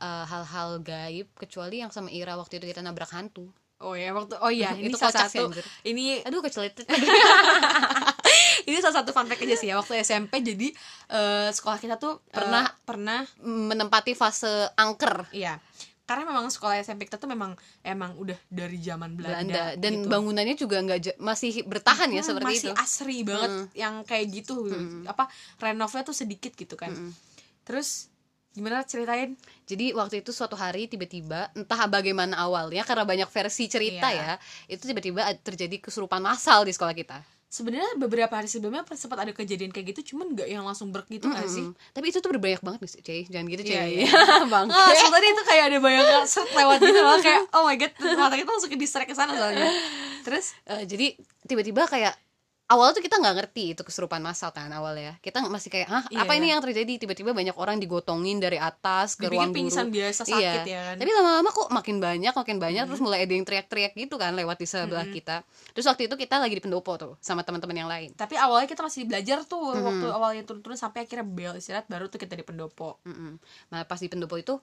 eh, 0.00 0.24
hal-hal 0.28 0.80
gaib 0.84 1.28
kecuali 1.32 1.80
yang 1.80 1.88
sama 1.90 2.12
Ira 2.12 2.36
waktu 2.36 2.60
itu 2.60 2.68
kita 2.68 2.84
nabrak 2.84 3.08
hantu. 3.10 3.48
Oh 3.82 3.96
ya 3.96 4.12
waktu 4.12 4.36
oh 4.38 4.52
iya 4.52 4.72
ini 4.80 4.92
Itu 4.92 5.00
salah 5.00 5.26
satu. 5.28 5.48
anjir. 5.48 5.64
ini 5.88 6.20
aduh 6.22 6.44
kecelitit 6.44 6.84
ini 8.74 8.82
salah 8.82 9.00
satu 9.00 9.10
fun 9.10 9.24
fact 9.24 9.40
aja 9.40 9.54
sih 9.54 9.68
ya. 9.68 9.76
Waktu 9.76 9.94
SMP 10.00 10.42
jadi 10.42 10.68
eh, 11.08 11.48
sekolah 11.48 11.78
kita 11.78 11.94
tuh 11.94 12.18
eh, 12.24 12.34
Pernah- 12.34 12.74
pernah 12.82 13.20
menempati 13.40 14.12
fase 14.12 14.50
angker. 14.74 15.30
Iya. 15.30 15.62
Karena 16.04 16.28
memang 16.28 16.44
sekolah 16.46 16.76
SMP 16.78 17.08
kita 17.08 17.16
tuh 17.16 17.24
memang 17.26 17.56
emang 17.80 18.12
udah 18.14 18.36
dari 18.46 18.76
zaman 18.76 19.14
Belanda, 19.14 19.40
Belanda. 19.40 19.64
Dan 19.74 19.92
gitu. 19.96 20.08
bangunannya 20.10 20.52
juga 20.54 20.76
nggak 20.78 21.16
masih 21.16 21.64
bertahan 21.64 22.10
ya 22.10 22.20
Hmm, 22.20 22.28
seperti 22.28 22.44
masih 22.52 22.68
itu. 22.68 22.76
asri 22.76 23.18
banget 23.22 23.52
yang 23.72 24.02
kayak 24.02 24.26
gitu. 24.34 24.68
Apa 25.04 25.32
renovnya 25.56 26.02
tuh 26.02 26.12
sedikit 26.12 26.52
gitu 26.52 26.74
kan. 26.74 26.92
Terus 27.64 28.12
gimana 28.52 28.84
ceritain? 28.84 29.32
Jadi 29.64 29.90
waktu 29.90 30.20
itu 30.20 30.30
suatu 30.30 30.54
hari 30.54 30.86
tiba-tiba 30.86 31.48
entah 31.54 31.88
bagaimana 31.88 32.36
awalnya 32.38 32.84
karena 32.84 33.02
banyak 33.02 33.26
versi 33.26 33.66
cerita 33.66 34.06
Iya. 34.06 34.36
ya 34.36 34.44
itu 34.68 34.84
tiba-tiba 34.84 35.24
ad- 35.24 35.40
terjadi 35.40 35.80
kesurupan 35.80 36.20
massal 36.20 36.62
di 36.62 36.70
sekolah 36.70 36.92
kita 36.92 37.18
sebenarnya 37.54 37.86
beberapa 38.02 38.34
hari 38.34 38.50
sebelumnya 38.50 38.82
sempat 38.98 39.22
ada 39.22 39.30
kejadian 39.30 39.70
kayak 39.70 39.94
gitu 39.94 40.14
cuman 40.14 40.34
nggak 40.34 40.50
yang 40.50 40.66
langsung 40.66 40.90
berk 40.90 41.06
gitu 41.06 41.30
nggak 41.30 41.46
sih? 41.46 41.62
Mm. 41.70 41.78
tapi 41.94 42.06
itu 42.10 42.18
tuh 42.18 42.30
berbanyak 42.34 42.58
banget 42.66 42.80
nih 42.82 42.90
Cey 43.06 43.20
jangan 43.30 43.46
gitu 43.46 43.62
Cey. 43.62 43.74
Iya, 43.78 43.84
iya. 43.86 44.10
bang 44.50 44.66
Nggak, 44.66 44.86
langsung 44.90 45.12
tadi 45.14 45.26
itu 45.30 45.42
kayak 45.46 45.64
ada 45.70 45.78
bayangan 45.78 46.26
set 46.26 46.48
lewat 46.50 46.78
gitu 46.82 46.98
loh 46.98 47.18
kayak 47.22 47.42
oh 47.54 47.62
my 47.62 47.76
god 47.78 47.92
mata 48.18 48.34
kita 48.34 48.50
langsung 48.50 48.72
ke 48.74 48.78
distract 48.78 49.06
ke 49.06 49.14
sana 49.14 49.38
soalnya. 49.38 49.70
Terus? 50.26 50.56
Eh, 50.66 50.82
jadi 50.88 51.06
tiba-tiba 51.44 51.84
kayak 51.84 52.16
awal 52.64 52.96
tuh 52.96 53.04
kita 53.04 53.20
nggak 53.20 53.34
ngerti 53.44 53.76
itu 53.76 53.82
kesurupan 53.84 54.24
massal 54.24 54.48
kan 54.48 54.72
awalnya 54.72 55.20
kita 55.20 55.44
masih 55.44 55.68
kayak 55.68 55.88
hah 55.88 56.04
Iya, 56.08 56.24
apa 56.24 56.32
ini 56.38 56.48
iya. 56.48 56.52
yang 56.56 56.62
terjadi? 56.64 56.92
Tiba-tiba 56.96 57.30
banyak 57.36 57.56
orang 57.58 57.76
digotongin 57.76 58.40
dari 58.40 58.56
atas 58.56 59.18
ke 59.18 59.26
Dipikir 59.26 59.36
ruang 59.36 59.50
pingsan 59.52 59.90
guru 59.90 60.00
biasa 60.00 60.22
sakit 60.24 60.62
ya 60.64 60.80
kan. 60.92 60.96
Tapi 60.96 61.10
lama-lama 61.10 61.50
kok 61.50 61.68
makin 61.74 61.96
banyak 62.00 62.32
makin 62.32 62.56
banyak 62.62 62.84
terus 62.88 63.02
mulai 63.02 63.26
ada 63.26 63.32
yang 63.34 63.44
teriak-teriak 63.44 63.92
gitu 63.98 64.14
kan 64.16 64.32
lewat 64.32 64.56
di 64.56 64.66
sebelah 64.68 65.04
kita. 65.10 65.42
Terus 65.76 65.86
waktu 65.90 66.08
itu 66.08 66.14
kita 66.16 66.40
lagi 66.40 66.54
di 66.56 66.62
pendopo 66.62 66.92
tuh 66.96 67.12
sama 67.20 67.44
teman-teman 67.44 67.76
yang 67.84 67.90
lain. 67.90 68.14
Tapi 68.16 68.38
awalnya 68.38 68.68
kita 68.70 68.80
masih 68.80 69.04
belajar 69.04 69.44
tuh 69.44 69.74
waktu 69.74 70.06
awalnya 70.08 70.42
turun-turun 70.48 70.78
sampai 70.78 71.04
akhirnya 71.04 71.26
bel 71.26 71.58
istirahat 71.58 71.84
baru 71.90 72.08
tuh 72.08 72.22
kita 72.22 72.38
di 72.38 72.44
pendopo. 72.46 73.02
Mm-mm. 73.04 73.36
Nah 73.74 73.84
pas 73.84 74.00
di 74.00 74.08
pendopo 74.08 74.38
itu 74.40 74.56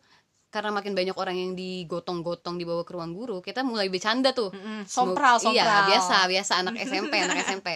karena 0.51 0.69
makin 0.69 0.91
banyak 0.91 1.15
orang 1.15 1.33
yang 1.33 1.51
digotong-gotong 1.55 2.55
dibawa 2.55 2.83
ke 2.83 2.91
ruang 2.91 3.11
guru 3.11 3.39
kita 3.39 3.63
mulai 3.63 3.87
bercanda 3.87 4.31
tuh. 4.31 4.51
Mm-mm. 4.51 4.83
Semog- 4.83 5.15
Sompral, 5.15 5.35
iya 5.49 5.63
sompral. 5.63 5.83
biasa 5.87 6.15
biasa 6.27 6.51
anak 6.59 6.75
SMP 6.77 7.13
anak 7.17 7.37
SMP 7.41 7.67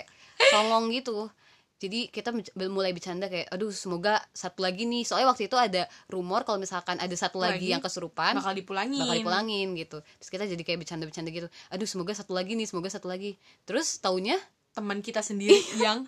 songong 0.51 0.91
gitu. 0.91 1.31
Jadi 1.75 2.07
kita 2.07 2.31
mulai 2.65 2.91
bercanda 2.91 3.27
kayak 3.27 3.51
aduh 3.51 3.67
semoga 3.67 4.23
satu 4.31 4.63
lagi 4.63 4.83
nih. 4.83 5.03
Soalnya 5.03 5.27
waktu 5.27 5.47
itu 5.47 5.55
ada 5.55 5.83
rumor 6.07 6.43
kalau 6.43 6.55
misalkan 6.55 6.95
ada 6.95 7.11
satu 7.13 7.35
lagi, 7.37 7.59
Lagi, 7.61 7.67
yang 7.69 7.79
kesurupan 7.79 8.35
bakal 8.35 8.51
dipulangin. 8.51 8.95
bakal 8.97 9.15
dipulangin 9.17 9.67
gitu. 9.75 9.97
Terus 9.99 10.29
kita 10.29 10.43
jadi 10.45 10.61
kayak 10.61 10.79
bercanda-bercanda 10.81 11.29
gitu. 11.29 11.47
Aduh 11.69 11.83
semoga 11.83 12.11
satu 12.11 12.31
lagi 12.31 12.55
nih 12.55 12.63
semoga 12.63 12.87
satu 12.87 13.07
lagi. 13.07 13.35
Terus 13.63 13.99
taunya 13.99 14.39
teman 14.71 14.99
kita 14.99 15.19
sendiri 15.19 15.55
yang 15.83 16.07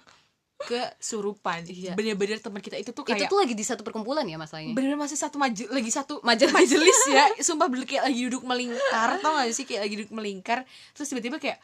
kesurupan 0.57 1.61
Iya. 1.69 1.93
bener-bener 1.93 2.41
teman 2.41 2.57
kita 2.57 2.81
itu 2.81 2.89
tuh 2.89 3.05
itu 3.05 3.13
kayak 3.13 3.29
tuh 3.29 3.37
lagi 3.37 3.53
di 3.53 3.61
satu 3.61 3.85
perkumpulan 3.85 4.25
ya 4.25 4.41
masalahnya? 4.41 4.73
Bener 4.73 4.97
masih 4.97 5.13
satu 5.13 5.37
maju 5.37 5.69
lagi 5.69 5.91
satu 5.93 6.17
Majelis. 6.25 6.49
majelis 6.49 6.97
ya. 7.13 7.29
Sumpah 7.45 7.69
bener 7.69 7.85
kayak 7.85 8.09
lagi 8.09 8.25
duduk 8.25 8.41
melingkar 8.41 9.21
tau 9.21 9.37
gak 9.37 9.53
sih? 9.53 9.69
Kayak 9.69 9.85
lagi 9.85 9.95
duduk 10.01 10.11
melingkar 10.17 10.65
terus 10.97 11.13
tiba-tiba 11.13 11.37
kayak 11.37 11.61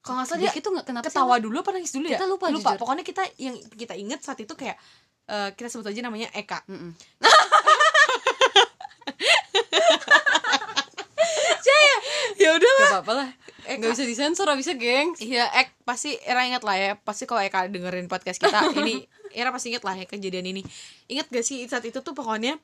kalau 0.00 0.16
nggak 0.20 0.28
salah 0.32 0.40
dia 0.40 0.50
dia 0.52 0.60
itu 0.64 0.68
nggak 0.72 0.86
kenapa 0.88 1.06
sih 1.08 1.12
ketawa 1.12 1.36
dulu 1.36 1.56
apa 1.60 1.70
nangis 1.76 1.92
dulu 1.92 2.06
ya? 2.08 2.16
Kita 2.16 2.26
lupa, 2.28 2.46
lupa. 2.48 2.72
jujur. 2.72 2.80
pokoknya 2.80 3.04
kita 3.04 3.22
yang 3.36 3.56
kita 3.72 3.94
inget 3.96 4.20
saat 4.20 4.40
itu 4.40 4.52
kayak 4.56 4.76
eh, 5.28 5.48
kita 5.56 5.68
sebut 5.68 5.88
aja 5.88 6.00
namanya 6.04 6.28
Eka. 6.32 6.64
Mm-mm. 6.68 6.92
ya 12.40 12.56
udah 12.56 12.72
Gak 12.72 12.88
apa-apa 12.96 13.12
lah 13.12 13.28
Gak 13.78 13.90
bisa 13.94 14.02
disensor 14.02 14.50
bisa 14.56 14.74
geng 14.74 15.14
Iya, 15.20 15.46
Ek 15.54 15.70
pasti 15.86 16.18
Era 16.24 16.42
inget 16.42 16.66
lah 16.66 16.74
ya. 16.74 16.98
Pasti 16.98 17.22
kalau 17.24 17.38
Eka 17.38 17.70
dengerin 17.70 18.10
podcast 18.10 18.42
kita 18.42 18.58
ini, 18.82 19.06
Era 19.30 19.54
pasti 19.54 19.70
inget 19.70 19.86
lah 19.86 19.94
ya 19.94 20.04
kejadian 20.04 20.50
ini. 20.50 20.62
Ingat 21.06 21.30
gak 21.30 21.44
sih 21.46 21.62
saat 21.66 21.86
itu 21.86 22.00
tuh 22.00 22.10
pokoknya 22.10 22.58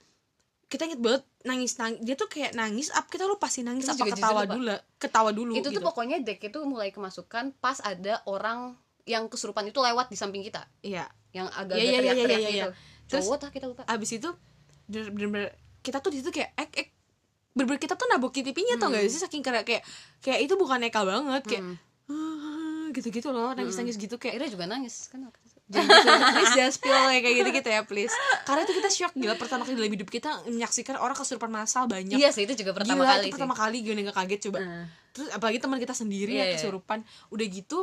kita 0.67 0.91
inget 0.91 0.99
banget 0.99 1.23
nangis 1.47 1.79
nangis 1.79 2.03
dia 2.03 2.19
tuh 2.19 2.27
kayak 2.27 2.51
nangis 2.53 2.91
up 2.91 3.07
kita 3.07 3.23
lupa 3.23 3.47
sih 3.47 3.63
nangis 3.63 3.87
Kita 3.87 4.03
apa 4.03 4.11
ketawa 4.11 4.43
dulu 4.45 4.75
ketawa 4.99 5.31
dulu 5.31 5.55
Itu 5.55 5.71
gitu. 5.71 5.79
tuh 5.79 5.83
pokoknya 5.87 6.19
deck 6.27 6.43
itu 6.43 6.59
mulai 6.67 6.91
kemasukan 6.91 7.55
Pas 7.63 7.79
ada 7.87 8.19
orang 8.27 8.75
yang 9.07 9.31
kesurupan 9.31 9.71
itu 9.71 9.79
lewat 9.79 10.11
di 10.11 10.19
samping 10.19 10.43
kita. 10.43 10.67
Iya. 10.83 11.07
Yang 11.31 11.47
agak-agak 11.55 11.79
Iya, 11.79 11.87
iya, 11.87 11.93
iya, 11.95 11.99
teriak-teriak 12.03 12.41
iya, 12.43 12.51
iya. 12.51 12.51
gitu. 12.51 12.71
Terus- 13.07 13.27
Cowok 13.31 13.51
kita 13.55 13.67
lupa. 13.71 13.83
abis 13.87 14.11
itu 14.19 14.29
bener-bener 14.91 15.55
kita 15.83 16.03
tuh 16.03 16.11
di 16.11 16.19
situ 16.19 16.35
kayak 16.35 16.51
ek 16.59 16.71
ek 16.75 16.89
bener 17.57 17.77
kita 17.77 17.97
tuh 17.97 18.05
nabokin 18.07 18.45
pipinya 18.45 18.77
tau 18.77 18.93
gak 18.93 19.09
sih? 19.09 19.17
Saking 19.17 19.41
kayak 19.41 19.65
kayak 19.65 19.83
kayak 20.21 20.45
itu 20.45 20.55
bukan 20.55 20.79
Eka 20.83 21.03
banget 21.03 21.43
kayak 21.43 21.65
Hmm. 22.07 22.93
gitu-gitu 22.93 23.35
loh 23.35 23.51
nangis-nangis 23.51 23.97
gitu 23.97 24.15
kayak 24.15 24.39
Akhirnya 24.39 24.51
juga 24.53 24.65
nangis 24.69 25.11
kan 25.11 25.27
jangan 25.67 25.91
gitu 25.91 26.23
please 26.31 26.53
jangan 26.55 26.71
spill 26.71 26.95
ya 26.95 27.19
kayak 27.19 27.35
gitu 27.37 27.51
gitu 27.53 27.69
ya 27.69 27.81
please. 27.83 28.15
Karena 28.47 28.63
itu 28.63 28.73
kita 28.73 28.89
shock 28.89 29.13
gila 29.13 29.35
pertama 29.35 29.67
kali 29.67 29.75
dalam 29.75 29.91
hidup 29.91 30.07
kita 30.07 30.47
menyaksikan 30.47 30.95
orang 30.95 31.13
kesurupan 31.13 31.51
massal 31.51 31.91
banyak. 31.91 32.15
Iya 32.15 32.31
sih 32.31 32.47
itu 32.47 32.55
juga 32.55 32.71
pertama 32.73 33.03
gila, 33.03 33.11
kali 33.11 33.19
itu 33.19 33.27
sih. 33.27 33.33
pertama 33.35 33.55
kali 33.57 33.77
gue 33.83 33.93
nggak 33.97 34.15
kaget 34.15 34.41
coba. 34.47 34.59
Hmm. 34.61 34.87
terus 35.11 35.29
apalagi 35.33 35.59
teman 35.59 35.81
kita 35.81 35.91
sendiri 35.93 36.29
Iya, 36.31 36.39
ya 36.39 36.47
iya. 36.47 36.55
kesurupan. 36.55 36.99
Udah 37.33 37.47
gitu 37.49 37.79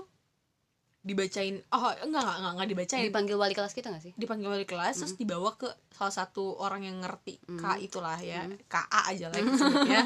dibacain 1.04 1.60
oh 1.70 1.92
enggak 2.00 2.24
enggak 2.24 2.38
enggak, 2.40 2.54
enggak 2.56 2.70
dibacain. 2.72 3.04
Dipanggil 3.12 3.36
wali 3.36 3.54
kelas 3.54 3.74
kita 3.76 3.92
gak 3.92 4.04
sih? 4.08 4.14
dipanggil 4.16 4.48
wali 4.48 4.64
kelas 4.64 4.96
terus 4.96 5.20
dibawa 5.20 5.52
ke 5.60 5.68
salah 5.92 6.16
satu 6.16 6.56
orang 6.58 6.88
yang 6.88 7.04
ngerti. 7.04 7.44
K 7.44 7.64
itulah 7.84 8.16
ya 8.18 8.48
KA 8.72 9.12
aja 9.12 9.28
lah 9.28 9.38
ya 9.84 10.02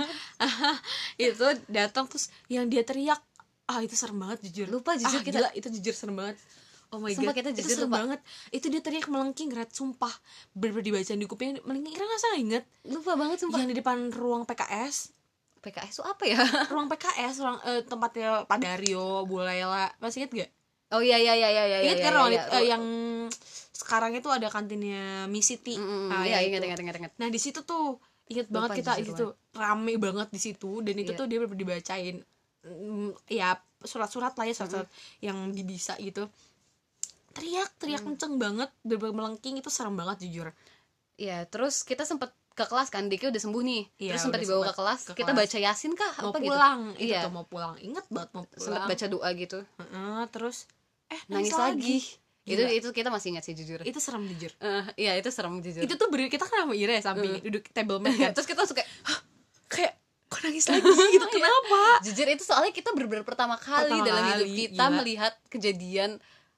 itu 1.29 1.45
datang 1.69 2.09
terus 2.09 2.33
yang 2.49 2.65
dia 2.65 2.81
teriak 2.81 3.21
ah 3.67 3.79
itu 3.83 3.93
serem 3.93 4.17
banget 4.17 4.47
jujur. 4.49 4.67
Lupa, 4.73 4.95
jujur 4.95 5.19
ah, 5.19 5.23
kita- 5.23 5.39
gila, 5.43 5.49
itu 5.53 5.67
jujur 5.69 5.93
serem 5.93 6.15
banget. 6.15 6.39
Oh 6.87 7.03
my 7.03 7.11
Sumpah, 7.11 7.35
god, 7.35 7.43
kita 7.43 7.49
itu 7.51 7.59
jujur 7.61 7.75
serem 7.83 7.91
lupa. 7.91 7.97
banget. 7.99 8.19
Itu 8.47 8.65
dia 8.71 8.79
teriak 8.79 9.11
melengking, 9.11 9.51
Red, 9.51 9.75
sumpah. 9.75 10.13
Bener-bener 10.55 10.87
dibacain 10.87 11.19
di 11.19 11.27
kupingnya 11.27 11.59
Melengking, 11.67 11.91
kira 11.91 12.07
gak 12.07 12.21
salah 12.23 12.39
inget. 12.39 12.63
Lupa 12.87 13.19
banget 13.19 13.43
sumpah. 13.43 13.59
Yang 13.59 13.67
di 13.67 13.77
depan 13.83 13.97
ruang 14.09 14.47
PKS 14.47 15.11
PKS 15.59 15.99
itu 15.99 16.03
apa 16.07 16.23
ya? 16.23 16.39
Ruang 16.71 16.87
PKS, 16.87 17.33
ruang 17.43 17.59
eh, 17.67 17.83
tempatnya 17.83 18.47
Pak 18.47 18.57
Dario, 18.61 19.27
Bu 19.27 19.43
Laila 19.43 19.91
Masih 19.99 20.23
inget 20.23 20.31
gak? 20.31 20.51
Oh 20.87 21.03
iya 21.03 21.19
iya 21.19 21.35
iya 21.35 21.49
iya 21.51 21.63
iya 21.67 21.77
Ingat 21.83 21.97
iya, 21.99 22.05
kan 22.05 22.13
iya, 22.15 22.27
iya. 22.31 22.43
eh, 22.55 22.65
yang 22.71 22.83
sekarang 23.75 24.15
itu 24.15 24.29
ada 24.31 24.47
kantinnya 24.47 25.27
Miss 25.27 25.47
City. 25.47 25.75
Mm-mm, 25.75 26.09
Ah, 26.09 26.23
Iya 26.23 26.39
ya 26.39 26.47
ingat 26.47 26.61
itu. 26.63 26.67
ingat 26.71 26.79
ingat 26.81 26.95
ingat 26.97 27.11
Nah, 27.19 27.27
di 27.27 27.39
situ 27.39 27.59
tuh 27.61 27.99
inget 28.27 28.47
Lupa 28.47 28.71
banget 28.71 28.83
kita 28.83 28.91
situ 28.97 29.25
rame 29.53 29.93
banget 29.99 30.27
di 30.31 30.39
situ 30.39 30.71
dan 30.81 30.95
itu 30.95 31.11
Iya. 31.11 31.19
tuh 31.19 31.25
dia 31.27 31.39
dibacain 31.43 32.15
mm, 32.63 33.09
ya 33.29 33.55
surat-surat 33.79 34.33
lah 34.33 34.45
ya 34.47 34.53
surat-surat 34.55 34.87
yang 35.19 35.51
di 35.51 35.63
bisa 35.63 35.93
gitu. 35.99 36.27
Teriak, 37.31 37.69
teriak 37.77 38.01
kenceng 38.01 38.41
banget, 38.41 38.73
bener 38.81 39.13
melengking 39.13 39.61
itu 39.61 39.69
serem 39.69 39.93
banget 39.93 40.25
jujur. 40.25 40.49
Iya 41.17 41.45
terus 41.45 41.83
kita 41.83 42.01
sempet 42.01 42.29
ke 42.57 42.65
kelas 42.65 42.89
kan 42.89 43.05
Diki 43.05 43.29
udah 43.29 43.37
sembuh 43.37 43.61
nih 43.61 43.83
Iya, 44.01 44.17
terus 44.17 44.21
sempat 44.25 44.39
dibawa 44.41 44.63
ke 44.65 44.73
kelas 44.73 45.01
ke 45.03 45.13
kita 45.13 45.31
kelas. 45.33 45.45
baca 45.45 45.57
yasin 45.61 45.93
kah 45.93 46.09
Mau 46.17 46.33
apa 46.33 46.37
gitu 46.41 46.49
pulang, 46.49 46.79
itu 46.97 47.13
Iya. 47.13 47.21
tuh 47.21 47.33
mau 47.33 47.45
pulang. 47.45 47.73
Ingat 47.77 48.05
banget 48.09 48.29
mau 48.33 48.43
sempat 48.49 48.81
pulang. 48.81 48.87
baca 48.89 49.05
doa 49.07 49.29
gitu 49.33 49.59
Heeh, 49.77 50.21
terus 50.33 50.57
eh 51.07 51.21
nangis, 51.27 51.51
lagi. 51.51 52.03
itu 52.43 52.59
Gila. 52.59 52.71
itu 52.71 52.87
kita 52.91 53.07
masih 53.07 53.35
ingat 53.35 53.43
sih 53.43 53.51
jujur. 53.51 53.79
Itu 53.81 53.99
serem 53.99 54.23
jujur. 54.23 54.51
Eh, 54.57 54.83
iya 54.97 55.11
itu 55.15 55.27
serem 55.27 55.59
jujur. 55.59 55.83
Itu 55.83 55.95
tuh 55.95 56.07
berdiri 56.07 56.27
kita 56.27 56.43
kan 56.43 56.63
sama 56.63 56.73
Ira 56.73 56.95
ya 56.95 57.03
samping 57.03 57.39
duduk 57.41 57.63
table 57.69 57.99
mat 57.99 58.13
kan. 58.13 58.31
Terus 58.35 58.47
kita 58.47 58.63
suka 58.63 58.83
kayak 59.67 59.93
kok 60.27 60.39
nangis 60.43 60.67
lagi? 60.71 60.83
Gitu 60.87 61.27
kenapa? 61.27 61.81
Jujur 62.03 62.27
itu 62.27 62.43
soalnya 62.43 62.71
kita 62.71 62.91
bener-bener 62.91 63.23
pertama 63.23 63.55
kali 63.55 63.91
Pertama 63.91 64.03
dalam 64.03 64.23
hidup 64.29 64.47
kali, 64.47 64.59
kita 64.63 64.85
gila. 64.85 64.95
melihat 64.95 65.33
kejadian 65.47 66.09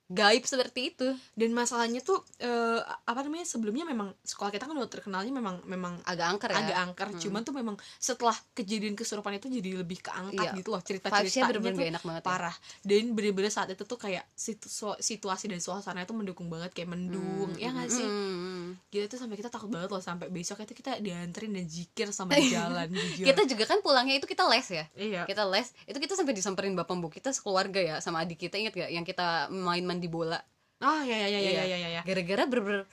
gaib 0.09 0.41
seperti 0.41 0.89
itu. 0.89 1.05
Dan 1.31 1.53
masalahnya 1.53 2.01
tuh 2.01 2.19
eh, 2.37 2.81
apa 2.81 3.21
namanya 3.21 3.45
sebelumnya 3.45 3.85
memang 3.85 4.09
sekolah 4.19 4.49
kita 4.49 4.65
kan 4.65 4.73
udah 4.73 4.89
terkenalnya 4.89 5.29
memang 5.29 5.61
memang 5.63 6.01
agak 6.03 6.25
angker 6.27 6.49
ya. 6.49 6.57
agak 6.59 6.77
angker. 6.83 7.07
Cuman 7.19 7.41
tuh 7.41 7.53
memang 7.53 7.77
setelah 7.95 8.33
kejadian 8.51 8.93
kesurupan 8.93 9.35
itu 9.35 9.47
jadi 9.47 9.77
lebih 9.77 10.01
keangkat 10.01 10.45
Iya. 10.45 10.57
gitu 10.57 10.69
loh 10.69 10.81
cerita 10.81 11.07
ceritanya 11.11 11.45
bener-bener 11.47 11.71
tuh 11.71 11.79
gak 11.79 11.91
enak 11.93 12.03
banget 12.03 12.21
ya. 12.21 12.27
parah. 12.27 12.55
Dan 12.81 13.03
bener-bener 13.11 13.49
saat 13.49 13.69
itu 13.69 13.83
tuh 13.83 13.95
kayak 13.95 14.25
situ- 14.31 14.69
situasi 14.99 15.45
dan 15.45 15.59
suasana 15.59 16.01
itu 16.01 16.11
mendukung 16.11 16.49
banget 16.49 16.73
kayak 16.73 16.89
mendung 16.89 17.53
ya 17.55 17.69
nggak 17.69 17.87
sih? 17.87 18.03
Hmm. 18.03 18.81
gitu 18.87 19.05
tuh 19.07 19.19
sampai 19.19 19.33
kita 19.35 19.49
takut 19.49 19.65
banget 19.67 19.89
loh 19.89 19.97
sampai 19.99 20.27
besok 20.27 20.61
itu 20.61 20.73
kita 20.73 20.97
dianterin 20.97 21.49
dan 21.51 21.65
zikir 21.65 22.09
sama 22.09 22.33
di 22.33 22.49
jalan 22.49 22.89
jujur. 22.95 23.25
Kita 23.25 23.41
juga 23.45 23.63
kan 23.65 23.79
pulangnya 23.79 24.15
itu 24.15 24.25
kita 24.25 24.45
les 24.45 24.65
ya? 24.67 24.85
Iya. 24.93 25.21
Kita 25.23 25.45
les 25.45 25.69
itu 25.83 25.97
kita 25.97 26.13
sampai 26.13 26.33
disamperin 26.33 26.73
bapak 26.73 26.95
bu 26.95 27.07
kita 27.07 27.29
sekeluarga 27.29 27.77
ya 27.77 27.95
sama 27.99 28.21
adik 28.21 28.39
kita 28.39 28.57
inget 28.57 28.73
gak 28.75 28.89
yang 28.89 29.01
kita 29.03 29.49
main 29.49 29.81
mandi 29.99 30.07
bola 30.07 30.39
ah 30.79 31.03
ya 31.03 31.27
ya 31.27 31.27
ya 31.27 31.39
ya 31.43 31.51
Iya. 31.51 31.63
ya 31.67 31.77
ya, 31.83 31.89
ya. 31.99 32.01
gara-gara 32.07 32.47
bener-bener 32.47 32.83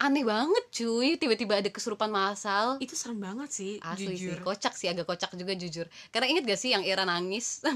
aneh 0.00 0.24
banget 0.24 0.64
cuy. 0.72 1.20
Tiba-tiba 1.20 1.60
ada 1.60 1.68
kesurupan 1.68 2.08
masal. 2.08 2.80
Itu 2.80 2.96
serem 2.96 3.20
banget 3.20 3.52
sih 3.52 3.76
asli 3.84 4.16
jujur. 4.16 4.40
Sih 4.40 4.42
kocak 4.42 4.74
sih 4.74 4.88
agak 4.88 5.04
kocak 5.04 5.30
juga 5.36 5.52
jujur. 5.52 5.86
Karena 6.08 6.26
inget 6.26 6.48
gak 6.48 6.60
sih 6.60 6.72
yang 6.72 6.82
Ira 6.82 7.04
nangis? 7.04 7.60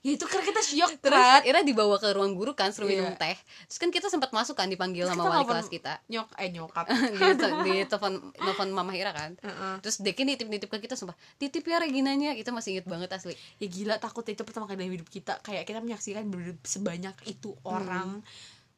Ya 0.00 0.16
itu 0.16 0.24
karena 0.24 0.40
kita 0.40 0.62
syok 0.64 0.90
terus 1.04 1.20
Ira 1.44 1.60
dibawa 1.60 2.00
ke 2.00 2.08
ruang 2.16 2.32
guru 2.32 2.56
kan 2.56 2.72
suruh 2.72 2.88
Iya. 2.88 3.06
minum 3.06 3.12
teh. 3.14 3.36
Terus 3.68 3.78
kan 3.78 3.90
kita 3.92 4.08
sempat 4.08 4.32
masuk 4.32 4.56
kan 4.56 4.66
dipanggil 4.72 5.04
Terus 5.04 5.14
sama 5.14 5.28
wali 5.28 5.44
kelas 5.46 5.68
kita. 5.68 6.00
nyok 6.08 6.26
eh 6.40 6.48
nyokap. 6.48 6.84
Di, 7.12 7.28
di 7.62 7.74
telepon 7.90 8.32
telepon 8.34 8.68
mama 8.72 8.96
Ira 8.96 9.12
kan. 9.12 9.36
Heeh. 9.36 9.74
terus 9.84 10.00
Deki 10.00 10.26
nitip-nitip 10.26 10.72
ke 10.72 10.80
kita 10.80 10.96
sumpah 10.96 11.14
titip 11.36 11.62
ya 11.68 11.76
Reginanya. 11.78 12.32
Kita 12.34 12.50
masih 12.56 12.80
inget 12.80 12.86
banget 12.88 13.12
asli. 13.14 13.36
Ya 13.60 13.68
gila 13.68 14.00
takut 14.00 14.24
itu 14.26 14.42
pertama 14.42 14.64
kali 14.64 14.80
dalam 14.80 14.96
hidup 14.96 15.06
kita. 15.12 15.38
Kayak 15.44 15.68
kita 15.68 15.78
menyaksikan 15.84 16.24
sebanyak 16.64 17.14
itu 17.28 17.52
orang. 17.62 18.24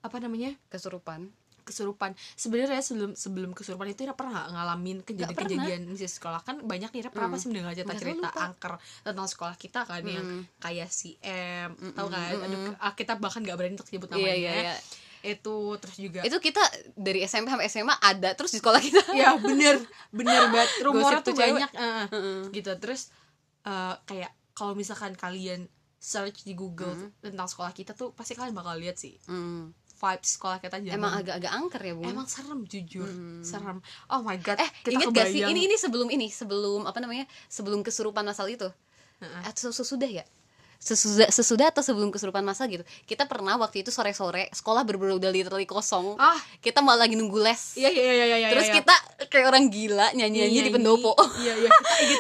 Apa 0.03 0.19
namanya? 0.19 0.51
Kesurupan 0.69 1.31
kesurupan. 1.69 2.11
Sebenarnya 2.33 2.81
sebelum 2.81 3.13
sebelum 3.13 3.53
kesurupan 3.53 3.85
itu 3.87 4.03
Ira 4.03 4.13
pernah 4.13 4.49
ngalamin 4.49 5.05
kejadian-kejadian 5.05 5.85
di 5.87 6.01
sekolah? 6.01 6.41
Kan 6.41 6.65
banyak 6.65 6.89
nih 6.89 7.01
Ira 7.03 7.11
pernah 7.11 7.29
pasti 7.29 7.47
mendengar 7.47 7.77
cerita 7.77 7.93
cerita 7.95 8.29
angker 8.33 8.75
tentang 9.03 9.29
sekolah 9.29 9.55
kita 9.55 9.85
kan 9.85 10.01
yang 10.01 10.25
Hmm. 10.25 10.43
kayak 10.57 10.89
si 10.89 11.21
M 11.21 11.77
tahu 11.93 12.09
kan? 12.09 12.33
Aduh, 12.41 12.73
ah, 12.79 12.93
kita 12.93 13.15
bahkan 13.15 13.41
nggak 13.41 13.55
berani 13.55 13.75
untuk 13.75 13.85
sebut 13.87 14.09
namanya. 14.09 14.25
Iya 14.25 14.35
iya 14.35 14.53
iya. 14.65 14.77
Itu 15.21 15.77
terus 15.77 15.99
juga 15.99 16.23
itu 16.23 16.39
kita 16.39 16.63
dari 16.95 17.21
SMP 17.23 17.49
sampai 17.49 17.67
SMA 17.67 17.95
ada 17.99 18.33
terus 18.33 18.51
di 18.51 18.59
sekolah 18.59 18.79
kita. 18.79 19.03
Ya 19.13 19.35
bener 19.37 19.83
bener 20.17 20.49
banget. 20.49 20.71
Rumornya 20.81 21.21
Gosip 21.21 21.27
tuh 21.27 21.35
cewek. 21.35 21.53
banyak 21.53 21.71
eh, 21.75 22.05
gitu 22.53 22.71
terus 22.79 23.11
eh, 23.63 23.95
kayak 24.01 24.31
kalau 24.53 24.73
misalkan 24.73 25.13
kalian 25.13 25.67
search 25.99 26.43
di 26.43 26.55
Google 26.55 26.95
tentang 27.19 27.47
sekolah 27.47 27.71
kita 27.73 27.91
tuh 27.91 28.15
pasti 28.15 28.33
kalian 28.33 28.55
bakal 28.55 28.79
lihat 28.79 28.95
sih. 28.95 29.19
Hmm. 29.27 29.75
Vibes 29.99 30.31
sekolah 30.39 30.59
kita 30.63 30.79
zaman 30.79 30.95
emang 30.95 31.13
agak-agak 31.19 31.53
angker 31.53 31.83
ya 31.83 31.95
bu? 31.99 32.03
Emang 32.07 32.27
serem 32.31 32.63
jujur. 32.71 33.11
Serem. 33.43 33.83
Oh 34.07 34.23
my 34.23 34.39
god 34.39 34.63
eh 34.63 34.71
kita 34.87 34.95
inget 34.95 35.09
gak 35.11 35.27
sih? 35.35 35.43
kebayang. 35.43 35.51
ini 35.51 35.61
ini 35.67 35.77
sebelum 35.77 36.09
ini 36.15 36.27
sebelum 36.31 36.87
apa 36.87 37.03
namanya 37.03 37.27
sebelum 37.51 37.83
kesurupan 37.83 38.23
masal 38.23 38.47
itu. 38.47 38.71
Atau 39.43 39.75
sesudah 39.75 40.07
ya 40.07 40.23
sesudah 40.79 41.29
sesudah 41.29 41.75
atau 41.75 41.83
sebelum 41.83 42.15
kesurupan 42.15 42.47
masal 42.47 42.71
gitu 42.71 42.87
kita 43.05 43.27
pernah 43.27 43.59
waktu 43.59 43.83
itu 43.83 43.91
sore 43.91 44.15
sore 44.15 44.47
sekolah 44.55 44.87
bener-bener 44.87 45.19
udah 45.19 45.31
literally 45.31 45.67
kosong. 45.69 46.17
Ah. 46.17 46.39
Kita 46.65 46.81
malah 46.81 47.07
lagi 47.07 47.15
nunggu 47.19 47.39
les. 47.39 47.77
Iya 47.77 47.91
iya 47.93 48.03
iya 48.03 48.37
iya 48.39 48.49
terus 48.51 48.71
iya. 48.71 48.81
kita 48.81 48.95
kayak 49.29 49.47
orang 49.51 49.65
gila 49.69 50.15
nyanyi 50.17 50.47
nyanyi 50.47 50.61
di 50.67 50.73
pendopo. 50.73 51.13
Iya 51.39 51.55
iya. 51.55 51.71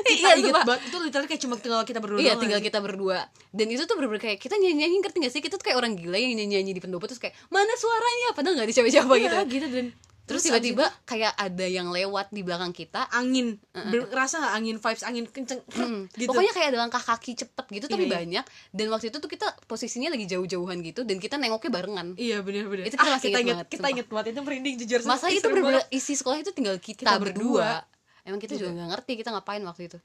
Kita 0.05 0.29
Iya, 0.35 0.35
inget 0.39 0.63
banget. 0.63 0.81
Itu 0.91 0.97
literally 1.01 1.29
kayak 1.31 1.43
cuma 1.43 1.55
tinggal 1.59 1.83
kita 1.87 1.99
berdua 2.03 2.19
Iya 2.19 2.33
tinggal 2.37 2.59
nggak 2.59 2.71
kita 2.75 2.79
berdua. 2.83 3.19
Dan 3.55 3.67
itu 3.73 3.83
tuh 3.89 3.95
bener-bener 3.97 4.23
kayak 4.23 4.39
Kita 4.43 4.61
nyanyi-nyanyi 4.61 4.97
ngerti 5.01 5.17
gak 5.25 5.33
sih? 5.33 5.41
Kita 5.41 5.55
tuh 5.57 5.65
kayak 5.65 5.79
orang 5.81 5.97
gila 5.97 6.21
yang 6.21 6.37
nyanyi-nyanyi 6.37 6.77
di 6.77 6.83
pendopo 6.85 7.09
Terus 7.09 7.23
kayak 7.23 7.35
Mana 7.49 7.73
suaranya? 7.79 8.29
Padahal 8.37 8.55
gak 8.61 8.67
ada 8.69 8.75
siapa-siapa 8.75 9.13
Iya, 9.17 9.25
gitu. 9.25 9.37
gitu 9.49 9.67
dan 9.73 9.87
Terus 10.29 10.43
tiba-tiba 10.45 10.85
kayak 11.03 11.33
ada 11.33 11.65
yang 11.65 11.89
lewat 11.89 12.29
di 12.29 12.41
belakang 12.41 12.71
kita. 12.71 13.09
Angin. 13.11 13.57
Ber- 13.73 14.07
ngerasa 14.07 14.39
nggak 14.39 14.55
angin 14.55 14.77
vibes 14.77 15.03
angin 15.03 15.25
kenceng 15.25 15.61
Hmm, 15.71 16.05
gitu. 16.13 16.29
Pokoknya 16.29 16.53
kayak 16.53 16.69
ada 16.69 16.79
langkah 16.79 17.01
kaki 17.01 17.33
cepet 17.35 17.65
gitu 17.73 17.87
Tapi 17.87 18.05
Iya, 18.05 18.07
iya. 18.07 18.17
banyak. 18.19 18.45
Dan 18.71 18.87
waktu 18.89 19.09
itu 19.09 19.17
tuh 19.17 19.27
kita 19.27 19.49
posisinya 19.65 20.09
lagi 20.09 20.29
jauh-jauhan 20.29 20.79
gitu 20.83 21.01
Dan 21.03 21.17
kita 21.17 21.35
nengoknya 21.35 21.73
barengan. 21.73 22.07
Iya 22.15 22.39
bener 22.41 22.69
Itu 22.85 22.95
kita 22.95 23.03
ah, 23.03 23.17
masih 23.17 23.27
kita 23.27 23.39
inget 23.41 23.57
banget, 23.57 23.69
kita 23.69 23.87
inget 23.89 24.07
banget 24.07 24.27
itu 24.29 24.41
merinding 24.43 24.75
jujur 24.79 25.01
Masa 25.03 25.27
itu 25.29 25.49
banget. 25.49 25.85
isi 25.89 26.13
sekolah 26.13 26.39
itu 26.39 26.53
tinggal 26.53 26.77
kita, 26.77 27.03
Kita 27.03 27.17
berdua. 27.17 27.83
berdua. 27.83 27.97
Emang 28.21 28.37
kita 28.39 28.55
juga 28.55 28.77
gak 28.77 28.89
ngerti 28.93 29.13
kita 29.17 29.33
ngapain 29.33 29.65
waktu 29.65 29.89
itu 29.89 29.99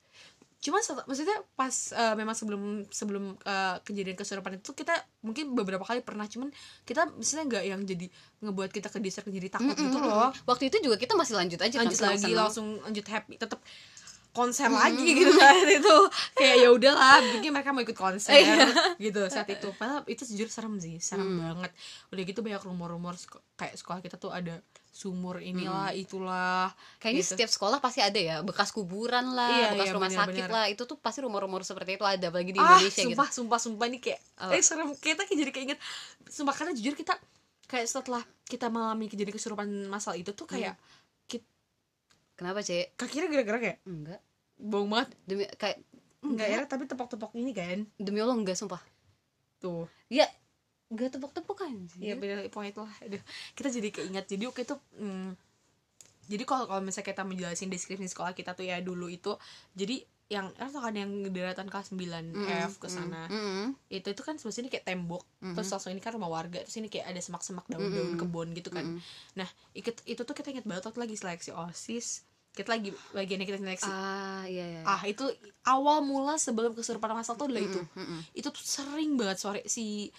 cuman 0.63 0.79
maksudnya 1.03 1.37
pas 1.59 1.75
eh, 1.91 2.15
memang 2.15 2.31
sebelum 2.31 2.87
sebelum 2.87 3.35
eh, 3.43 3.75
kejadian 3.83 4.15
kesurupan 4.15 4.55
itu 4.63 4.71
kita 4.71 4.95
mungkin 5.19 5.51
beberapa 5.51 5.83
kali 5.83 5.99
pernah 5.99 6.23
cuman 6.23 6.47
kita 6.87 7.11
misalnya 7.19 7.45
nggak 7.51 7.63
yang 7.67 7.81
jadi 7.83 8.05
ngebuat 8.39 8.71
kita 8.71 8.87
kedesak 8.87 9.27
jadi 9.27 9.51
takut 9.51 9.75
gitu 9.75 9.99
loh. 9.99 10.31
Waktu 10.47 10.71
itu 10.71 10.79
juga 10.79 10.95
kita 10.95 11.19
masih 11.19 11.35
lanjut 11.35 11.59
aja 11.59 11.75
lanjut 11.83 11.99
kan, 11.99 12.15
lagi 12.15 12.31
langsung 12.31 12.79
lanjut 12.79 13.03
happy 13.11 13.35
tetap 13.35 13.59
konser 14.33 14.71
lagi 14.71 15.03
gitu 15.03 15.35
kan 15.35 15.67
itu. 15.83 15.97
Kayak 16.39 16.55
ya 16.63 16.69
udahlah 16.71 17.19
mungkin 17.35 17.51
mereka 17.51 17.69
mau 17.75 17.83
ikut 17.83 17.99
konser 17.99 18.39
gitu 19.03 19.19
saat 19.27 19.51
itu. 19.51 19.67
Padahal 19.75 20.07
itu 20.07 20.23
jujur 20.31 20.47
serem 20.47 20.79
sih 20.79 20.95
serem 21.03 21.43
banget. 21.43 21.75
Udah 22.07 22.23
gitu 22.23 22.39
banyak 22.39 22.63
rumor-rumor 22.63 23.19
kayak 23.59 23.75
sekolah 23.75 23.99
kita 23.99 24.15
tuh 24.15 24.31
ada 24.31 24.63
sumur 24.93 25.41
inilah 25.41 25.89
itulah 25.91 26.69
Kayaknya 27.01 27.17
gitu. 27.19 27.31
setiap 27.33 27.49
sekolah 27.49 27.81
pasti 27.81 27.97
ada 27.99 28.13
ya 28.13 28.35
bekas 28.39 28.69
kuburan 28.69 29.33
lah, 29.33 29.49
Iya, 29.49 29.67
bekas 29.73 29.87
iya, 29.89 29.93
rumah 29.93 30.05
benar, 30.07 30.19
sakit 30.21 30.43
benar. 30.45 30.53
lah. 30.53 30.65
Itu 30.69 30.85
tuh 30.85 30.95
pasti 30.95 31.19
rumor-rumor 31.19 31.65
seperti 31.65 31.97
itu 31.97 32.05
ada 32.05 32.21
apalagi 32.23 32.53
di 32.53 32.61
ah 32.61 32.77
Indonesia 32.77 33.01
sumpah 33.01 33.25
gitu. 33.25 33.37
sumpah 33.41 33.59
sumpah 33.59 33.85
ini 33.87 33.97
kayak 33.97 34.21
Apa? 34.37 34.53
eh 34.53 34.61
serem 34.61 34.93
kita 34.93 35.25
kayak 35.25 35.39
jadi 35.39 35.51
keinget 35.51 35.79
sumpah 36.27 36.53
karena 36.53 36.71
jujur 36.71 36.93
kita 36.93 37.17
kayak 37.65 37.85
setelah 37.85 38.21
kita 38.45 38.69
mengalami 38.69 39.09
kejadian 39.09 39.33
kesurupan 39.33 39.65
masal 39.87 40.13
itu 40.13 40.29
tuh 40.31 40.45
kayak 40.45 40.77
kita 41.25 41.41
Kenapa, 42.33 42.61
Cek? 42.61 42.93
kakinya 42.93 43.27
gerak-gerak 43.27 43.63
ya 43.63 43.75
Enggak. 43.83 44.21
bohong 44.55 44.89
banget 44.89 45.09
Demi 45.23 45.43
kayak 45.51 45.81
enggak 46.21 46.47
ya 46.47 46.59
tapi 46.63 46.85
tepok-tepok 46.85 47.33
ini 47.33 47.51
kan 47.51 47.89
demi 47.95 48.19
Allah 48.19 48.33
enggak 48.33 48.55
sumpah. 48.55 48.79
tuh 49.57 49.89
Ya 50.07 50.29
enggak 50.93 51.17
tepuk-tepuk 51.17 51.57
anjir. 51.65 51.97
Iya 51.97 52.13
bener 52.21 52.45
pokoknya 52.53 52.71
itulah. 52.77 52.93
Aduh, 53.01 53.23
kita 53.57 53.69
jadi 53.73 53.89
keinget. 53.89 54.25
Jadi 54.29 54.43
oke 54.45 54.61
itu 54.61 54.75
hmm, 55.01 55.33
jadi 56.29 56.43
kalau 56.47 56.65
kalau 56.71 56.81
misalnya 56.85 57.07
kita 57.11 57.23
menjelasin 57.27 57.67
deskripsi 57.67 58.07
sekolah 58.07 58.31
kita 58.31 58.55
tuh 58.55 58.63
ya 58.63 58.79
dulu 58.79 59.11
itu 59.11 59.35
jadi 59.75 59.99
yang 60.31 60.47
atau 60.55 60.79
kan 60.81 60.95
yang 60.95 61.11
daratan 61.29 61.67
kelas 61.67 61.93
9 61.93 61.99
F 62.65 62.81
ke 62.81 62.87
sana. 62.87 63.27
Mm-mm. 63.27 63.75
itu 63.91 64.07
itu 64.09 64.21
kan 64.23 64.39
sebenarnya 64.39 64.61
ini 64.65 64.69
kayak 64.71 64.85
tembok. 64.87 65.23
Terus 65.53 65.67
langsung 65.69 65.91
ini 65.93 66.01
kan 66.01 66.15
rumah 66.15 66.31
warga. 66.31 66.63
Terus 66.63 66.79
ini 66.79 66.87
kayak 66.89 67.11
ada 67.11 67.21
semak-semak 67.21 67.67
daun-daun 67.69 68.17
kebun 68.17 68.55
gitu 68.57 68.71
kan. 68.73 68.97
Nah 69.37 69.45
ikut 69.77 70.01
itu 70.07 70.21
tuh 70.23 70.33
kita 70.33 70.49
inget 70.55 70.65
banget 70.65 70.89
waktu 70.89 70.99
lagi 71.03 71.15
seleksi 71.19 71.51
osis. 71.53 72.25
Kita 72.53 72.69
lagi 72.69 72.93
bagiannya 73.13 73.45
kita 73.49 73.59
seleksi. 73.61 73.89
Ah, 73.89 74.45
iya 74.45 74.79
iya. 74.79 74.81
ah 74.85 75.01
itu 75.09 75.25
awal 75.65 76.05
mula 76.05 76.37
sebelum 76.37 76.77
kesurupan 76.77 77.13
masal 77.13 77.37
tuh 77.37 77.49
adalah 77.49 77.65
itu. 77.65 77.81
itu 78.33 78.47
tuh 78.47 78.63
sering 78.63 79.19
banget 79.19 79.37
sore 79.37 79.61
si 79.69 80.09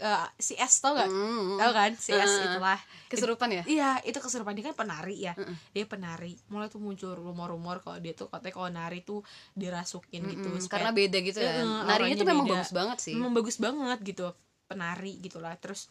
eh, 0.00 0.28
si 0.36 0.54
S 0.54 0.78
tau 0.78 0.94
gak 0.94 1.06
Mm-mm. 1.06 1.56
tau 1.56 1.70
kan? 1.70 1.90
Si 1.92 2.10
S 2.10 2.26
Mm-mm. 2.28 2.46
itulah. 2.54 2.80
Kesurupan 3.08 3.48
ya? 3.48 3.62
iya 3.64 3.90
itu 4.02 4.16
kesurupan 4.16 4.52
dia 4.52 4.68
kan 4.68 4.76
penari 4.76 5.16
ya. 5.18 5.32
Dia 5.70 5.84
penari. 5.84 6.36
Mulai 6.48 6.68
tuh 6.68 6.78
muncul 6.78 7.12
rumor-rumor 7.12 7.80
kalau 7.80 7.96
dia 7.96 8.12
tuh 8.12 8.28
katanya 8.28 8.52
kalau 8.52 8.68
nari 8.68 9.00
tuh 9.00 9.24
dirasukin 9.52 10.22
gitu. 10.28 10.44
Mm, 10.46 10.60
supaya- 10.60 10.84
karena 10.84 10.92
beda 10.92 11.18
gitu 11.18 11.38
kan. 11.38 11.54
eh, 11.56 11.82
Narinya 11.84 12.16
tuh 12.16 12.28
memang 12.28 12.46
beda. 12.46 12.54
bagus 12.58 12.70
banget 12.70 12.98
sih. 13.00 13.14
memang 13.14 13.32
bagus 13.32 13.56
banget 13.56 13.98
gitu. 14.02 14.26
Penari 14.64 15.16
gitulah. 15.18 15.56
Terus 15.56 15.88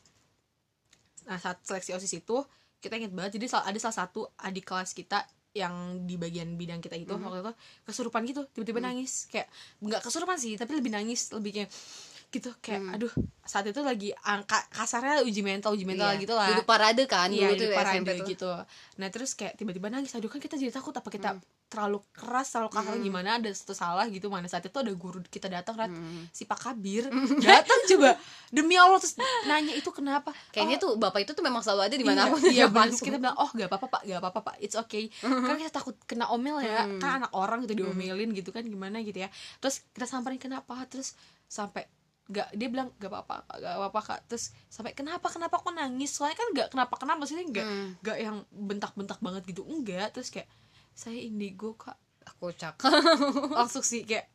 nah 1.26 1.36
saat 1.36 1.60
seleksi 1.62 1.92
osis 1.92 2.14
itu 2.16 2.38
kita 2.78 2.96
inget 2.96 3.12
banget. 3.12 3.36
Jadi 3.36 3.50
ada 3.52 3.80
salah 3.82 3.98
satu 4.06 4.30
adik 4.38 4.64
kelas 4.64 4.94
kita 4.94 5.26
yang 5.52 5.74
di 6.06 6.16
bagian 6.16 6.54
bidang 6.54 6.78
kita 6.78 6.94
itu 6.94 7.10
waktu 7.12 7.42
itu 7.42 7.54
kesurupan 7.84 8.22
gitu. 8.24 8.46
Tiba-tiba 8.48 8.78
nangis. 8.80 9.26
Kayak 9.28 9.50
nggak 9.82 10.06
kesurupan 10.06 10.38
sih 10.38 10.54
tapi 10.54 10.78
lebih 10.78 10.94
nangis. 10.94 11.34
Lebih 11.34 11.52
kayak 11.52 11.70
gitu 12.30 12.52
kayak 12.58 12.84
aduh 12.92 13.14
saat 13.42 13.64
itu 13.64 13.80
lagi 13.80 14.12
angka 14.20 14.60
kasarnya 14.70 15.24
uji 15.24 15.40
mental 15.40 15.72
uji 15.72 15.84
mental 15.84 16.12
Iya. 16.12 16.20
gitu 16.20 16.34
lah. 16.34 16.52
Duduk 16.52 16.68
parade 16.68 17.04
kan 17.06 17.32
iya 17.32 17.48
di 17.50 17.56
tuh 17.58 17.72
parade 17.72 17.98
SMP 17.98 18.10
tuh. 18.14 18.28
gitu. 18.28 18.52
Nah 18.98 19.08
terus 19.08 19.32
kayak 19.32 19.56
tiba-tiba 19.56 19.88
nangis 19.88 20.12
aduh 20.12 20.28
kan 20.28 20.38
kita 20.38 20.54
jadi 20.54 20.68
takut 20.70 20.92
apa 20.92 21.08
kita 21.08 21.40
terlalu 21.66 22.04
keras 22.12 22.48
terlalu 22.50 22.70
kasar 22.70 22.96
gimana 22.98 23.30
ada 23.36 23.48
satu 23.50 23.72
salah 23.72 24.04
gitu 24.08 24.28
mana 24.28 24.44
saat 24.46 24.60
itu 24.62 24.76
ada 24.76 24.88
guru 24.90 25.20
kita 25.22 25.48
datang 25.48 25.76
Rat, 25.78 25.92
si 26.30 26.44
Pak 26.44 26.60
Kabir 26.62 27.08
datang 27.44 27.80
coba 27.86 28.16
demi 28.50 28.76
Allah 28.76 28.96
terus 28.98 29.16
nanya 29.44 29.72
itu 29.74 29.88
kenapa? 29.90 30.32
Kayaknya 30.50 30.78
tuh 30.78 30.96
bapak 30.96 31.20
itu 31.22 31.32
tuh 31.32 31.42
memang 31.42 31.60
selalu 31.62 31.82
ada 31.86 31.96
di 31.96 32.04
Iya, 32.04 32.10
mana 32.10 32.22
pun 32.26 32.40
iya 32.46 32.66
masuk. 32.68 33.04
kita 33.06 33.18
bilang 33.18 33.36
oh 33.38 33.48
gak 33.50 33.68
apa-apa 33.68 33.88
pak 33.90 34.02
gak 34.06 34.20
apa-apa 34.22 34.40
pak 34.44 34.56
it's 34.60 34.76
okay. 34.76 35.08
Karena 35.18 35.56
kita 35.58 35.72
takut 35.74 35.96
kena 36.04 36.28
omel 36.28 36.60
ya 36.60 36.84
Hmm. 36.84 37.00
kan 37.00 37.20
anak 37.22 37.32
orang 37.34 37.64
gitu 37.64 37.76
diomelin 37.78 38.32
gitu 38.32 38.50
kan 38.50 38.64
gimana 38.64 39.00
gitu 39.00 39.16
ya. 39.18 39.32
Terus 39.58 39.84
kita 39.90 40.04
samperin 40.06 40.36
kenapa 40.38 40.76
terus 40.86 41.16
sampai 41.46 41.88
nggak 42.28 42.48
dia 42.54 42.68
bilang 42.68 42.92
nggak 42.96 43.08
apa-apa 43.08 43.36
nggak 43.58 43.74
apa-apa 43.80 44.00
kak. 44.04 44.20
Terus 44.28 44.46
sampai 44.68 44.92
kenapa 44.92 45.28
kenapa 45.28 45.58
kok 45.58 45.72
nangis? 45.72 46.12
Soalnya 46.12 46.36
kan 46.36 46.48
nggak 46.52 46.68
kenapa 46.72 46.94
kenapa 46.96 47.18
maksudnya 47.20 47.46
nggak 47.46 47.66
Hmm. 47.66 47.90
nggak 48.00 48.18
yang 48.20 48.38
bentak-bentak 48.50 49.20
banget 49.20 49.44
gitu 49.48 49.64
enggak 49.64 50.12
terus 50.12 50.28
kayak 50.28 50.48
saya 50.92 51.18
indigo 51.18 51.74
kak. 51.74 51.96
Kocak 52.38 52.76
langsung 53.58 53.82
sih 53.82 54.04
kayak 54.04 54.28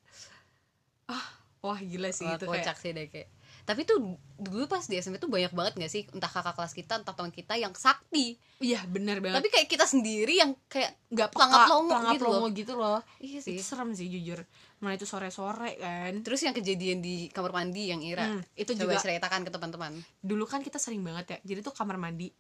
ah 1.07 1.27
wah 1.61 1.77
gila 1.77 2.09
sih 2.09 2.25
Wah, 2.25 2.35
itu 2.35 2.45
kocak 2.49 2.73
kayak. 2.73 2.81
sih 2.81 2.91
deh 2.91 3.07
kayak 3.07 3.29
tapi 3.63 3.83
tuh 3.83 3.99
dulu 4.37 4.67
pas 4.67 4.83
di 4.83 4.95
SMP 4.95 5.17
tuh 5.17 5.27
banyak 5.27 5.51
banget 5.51 5.73
gak 5.77 5.87
sih? 5.89 6.03
Entah 6.09 6.27
kakak 6.27 6.53
kelas 6.53 6.73
kita 6.73 6.99
entah 6.99 7.11
teman 7.11 7.31
kita 7.31 7.55
yang 7.55 7.71
sakti. 7.73 8.35
Iya 8.59 8.83
benar 8.85 9.19
banget. 9.19 9.39
Tapi 9.39 9.49
kayak 9.49 9.69
kita 9.69 9.85
sendiri 9.85 10.35
yang 10.37 10.55
kayak 10.67 10.99
nggak 11.09 11.31
pelangap 11.31 11.67
longo 11.69 11.95
gitu 12.11 12.25
longo 12.25 12.49
gitu 12.51 12.73
loh. 12.75 12.99
Iya 13.19 13.39
sih. 13.39 13.55
itu 13.55 13.63
serem 13.63 13.91
sih 13.93 14.07
jujur. 14.07 14.43
Mana 14.79 14.95
itu 14.95 15.05
sore 15.05 15.29
sore 15.29 15.75
kan? 15.77 16.15
Terus 16.21 16.43
yang 16.43 16.53
kejadian 16.53 16.99
di 16.99 17.27
kamar 17.29 17.51
mandi 17.53 17.87
yang 17.87 18.01
Ira 18.01 18.27
Hmm, 18.29 18.43
itu 18.55 18.75
coba 18.75 18.93
juga 18.93 18.97
ceritakan 19.01 19.43
ke 19.43 19.51
teman-teman. 19.51 19.93
Dulu 20.19 20.45
kan 20.45 20.59
kita 20.59 20.77
sering 20.77 21.01
banget 21.01 21.25
ya 21.29 21.39
jadi 21.45 21.61
tuh 21.61 21.71
kamar 21.71 21.95
mandi. 21.97 22.35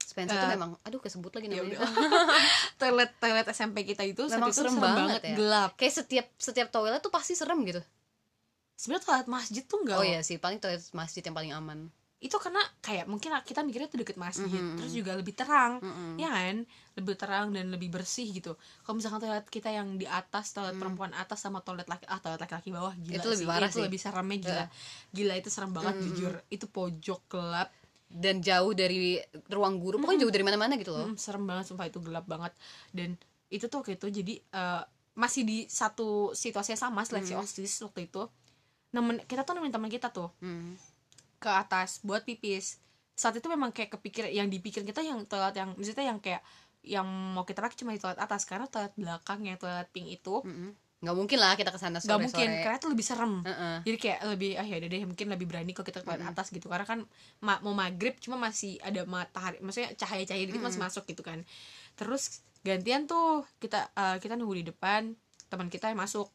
Spencer 0.00 0.34
tuh 0.34 0.42
Eh, 0.42 0.52
memang 0.52 0.74
aduh 0.82 0.98
kesebut 0.98 1.30
lagi 1.30 1.46
ya 1.46 1.60
namanya. 1.60 1.78
udah. 1.78 1.90
Toilet 2.80 3.10
toilet 3.16 3.46
SMP 3.48 3.84
kita 3.84 4.02
itu 4.02 4.26
Memang 4.26 4.48
itu 4.48 4.56
serem 4.56 4.72
serem, 4.72 4.82
banget 4.82 4.98
banget, 5.06 5.22
ya. 5.22 5.34
gelap. 5.36 5.70
Kayak 5.76 5.94
setiap 5.94 6.26
setiap 6.34 6.68
toilet 6.68 6.98
tuh 6.98 7.08
pasti 7.08 7.32
serem 7.32 7.60
gitu 7.62 7.78
sebenarnya 8.80 9.04
toilet 9.04 9.28
masjid 9.28 9.62
tuh 9.62 9.78
enggak 9.78 9.98
oh 9.98 10.06
iya 10.06 10.20
sih 10.20 10.36
paling 10.36 10.56
toilet 10.56 10.80
masjid 10.92 11.20
yang 11.20 11.34
paling 11.34 11.52
aman. 11.52 11.92
Itu 12.18 12.36
karena 12.36 12.60
kayak 12.80 13.04
mungkin 13.04 13.32
kita 13.40 13.60
mikirnya 13.60 13.88
itu 13.88 13.96
deket 13.96 14.16
masjid 14.16 14.44
Mhm. 14.46 14.76
terus 14.76 14.92
juga 14.94 15.12
lebih 15.14 15.32
terang. 15.32 15.80
Mm-mm. 15.80 16.16
ya 16.16 16.28
kan? 16.28 16.68
Lebih 16.92 17.16
terang 17.16 17.48
dan 17.48 17.68
lebih 17.68 17.88
bersih 17.88 18.28
gitu. 18.30 18.56
Kalau 18.82 18.94
misalkan 18.94 19.20
toilet 19.20 19.44
kita 19.46 19.68
yang 19.68 19.96
di 19.96 20.04
atas 20.04 20.52
toilet 20.52 20.76
perempuan 20.76 21.12
atas 21.12 21.40
sama 21.40 21.60
toilet 21.60 21.84
laki 21.84 22.04
ah 22.04 22.16
toilet 22.18 22.36
laki-laki 22.38 22.68
bawah 22.70 22.92
gila 22.94 23.08
Hmm. 23.10 23.16
Itu 23.16 23.28
lebih 23.30 23.44
sih. 23.44 23.48
parah 23.48 23.68
itu 23.68 23.76
sih. 23.76 23.84
lebih 23.84 24.00
seremnya 24.00 24.36
gila. 24.38 24.64
Gila 25.10 25.34
itu 25.36 25.48
serem 25.48 25.72
banget 25.72 25.94
jujur. 25.98 26.32
Itu 26.48 26.66
pojok 26.66 27.20
gelap. 27.26 27.68
Dan 28.06 28.40
jauh 28.40 28.72
dari 28.74 29.16
ruang 29.46 29.78
guru 29.78 29.96
pokoknya 29.96 30.24
jauh 30.24 30.34
dari 30.34 30.42
mana-mana 30.42 30.74
gitu 30.74 30.90
loh. 30.90 31.06
Hmm, 31.06 31.16
serem 31.16 31.44
banget 31.44 31.68
sumpah 31.68 31.86
itu 31.86 32.00
gelap 32.00 32.24
banget. 32.24 32.52
Dan 32.90 33.16
itu 33.48 33.64
tuh 33.64 33.80
waktu 33.80 33.96
itu 33.96 34.06
jadi 34.12 34.34
eh, 34.42 34.82
masih 35.16 35.42
di 35.42 35.64
satu 35.66 36.30
situasi 36.32 36.72
yang 36.72 36.82
sama 36.82 37.00
seleksi 37.02 37.32
osis 37.34 37.80
waktu 37.80 38.06
itu 38.06 38.28
nemen 38.90 39.22
kita 39.24 39.42
tuh 39.42 39.54
nemenin 39.54 39.70
teman 39.70 39.88
kita 39.88 40.08
tuh. 40.10 40.30
Hmm. 40.40 40.74
ke 41.40 41.48
atas 41.48 42.04
buat 42.04 42.20
pipis. 42.20 42.76
Saat 43.16 43.40
itu 43.40 43.48
memang 43.48 43.72
kayak 43.72 43.96
kepikir 43.96 44.28
yang 44.28 44.46
dipikir 44.46 44.84
kita 44.84 45.00
yang 45.00 45.24
toilet 45.24 45.56
yang 45.56 45.72
maksudnya 45.72 46.04
yang 46.04 46.20
kayak 46.20 46.44
yang 46.80 47.08
mau 47.08 47.44
kita 47.44 47.60
pakai 47.60 47.76
cuma 47.76 47.92
di 47.92 48.00
toilet 48.00 48.20
atas. 48.20 48.44
Karena 48.44 48.68
toilet 48.68 48.92
belakang 48.92 49.40
yang 49.44 49.56
toilet 49.56 49.88
pink 49.88 50.12
itu 50.12 50.44
Mm-mm. 50.44 50.76
nggak 51.00 51.16
mungkin 51.16 51.40
lah 51.40 51.56
kita 51.56 51.72
ke 51.72 51.80
sana 51.80 51.96
nggak 51.96 52.04
sore-sore. 52.04 52.24
mungkin. 52.28 52.48
Karena 52.60 52.76
itu 52.76 52.88
lebih 52.92 53.06
serem. 53.06 53.34
Heeh. 53.40 53.76
jadi 53.88 53.96
kayak 53.96 54.18
lebih 54.28 54.50
ah 54.60 54.66
ya 54.68 54.76
deh 54.84 55.02
mungkin 55.08 55.26
lebih 55.32 55.46
berani 55.48 55.72
kalau 55.72 55.86
kita 55.88 55.98
ke 56.00 56.06
toilet 56.06 56.28
atas 56.28 56.46
gitu. 56.52 56.66
Karena 56.68 56.84
kan 56.84 57.00
ma- 57.40 57.60
mau 57.64 57.72
maghrib 57.72 58.20
cuma 58.20 58.36
masih 58.36 58.76
ada 58.84 59.00
matahari 59.08 59.64
maksudnya 59.64 59.96
cahaya 59.96 60.28
cahaya 60.28 60.44
dikit 60.44 60.60
masih 60.60 60.76
masuk 60.76 61.08
gitu 61.08 61.24
kan. 61.24 61.40
Terus 61.96 62.44
gantian 62.60 63.08
tuh 63.08 63.48
kita 63.56 63.88
eh, 63.96 64.16
kita 64.20 64.36
nunggu 64.36 64.60
di 64.60 64.64
depan 64.68 65.16
teman 65.48 65.72
kita 65.72 65.88
yang 65.88 65.96
masuk 65.96 66.28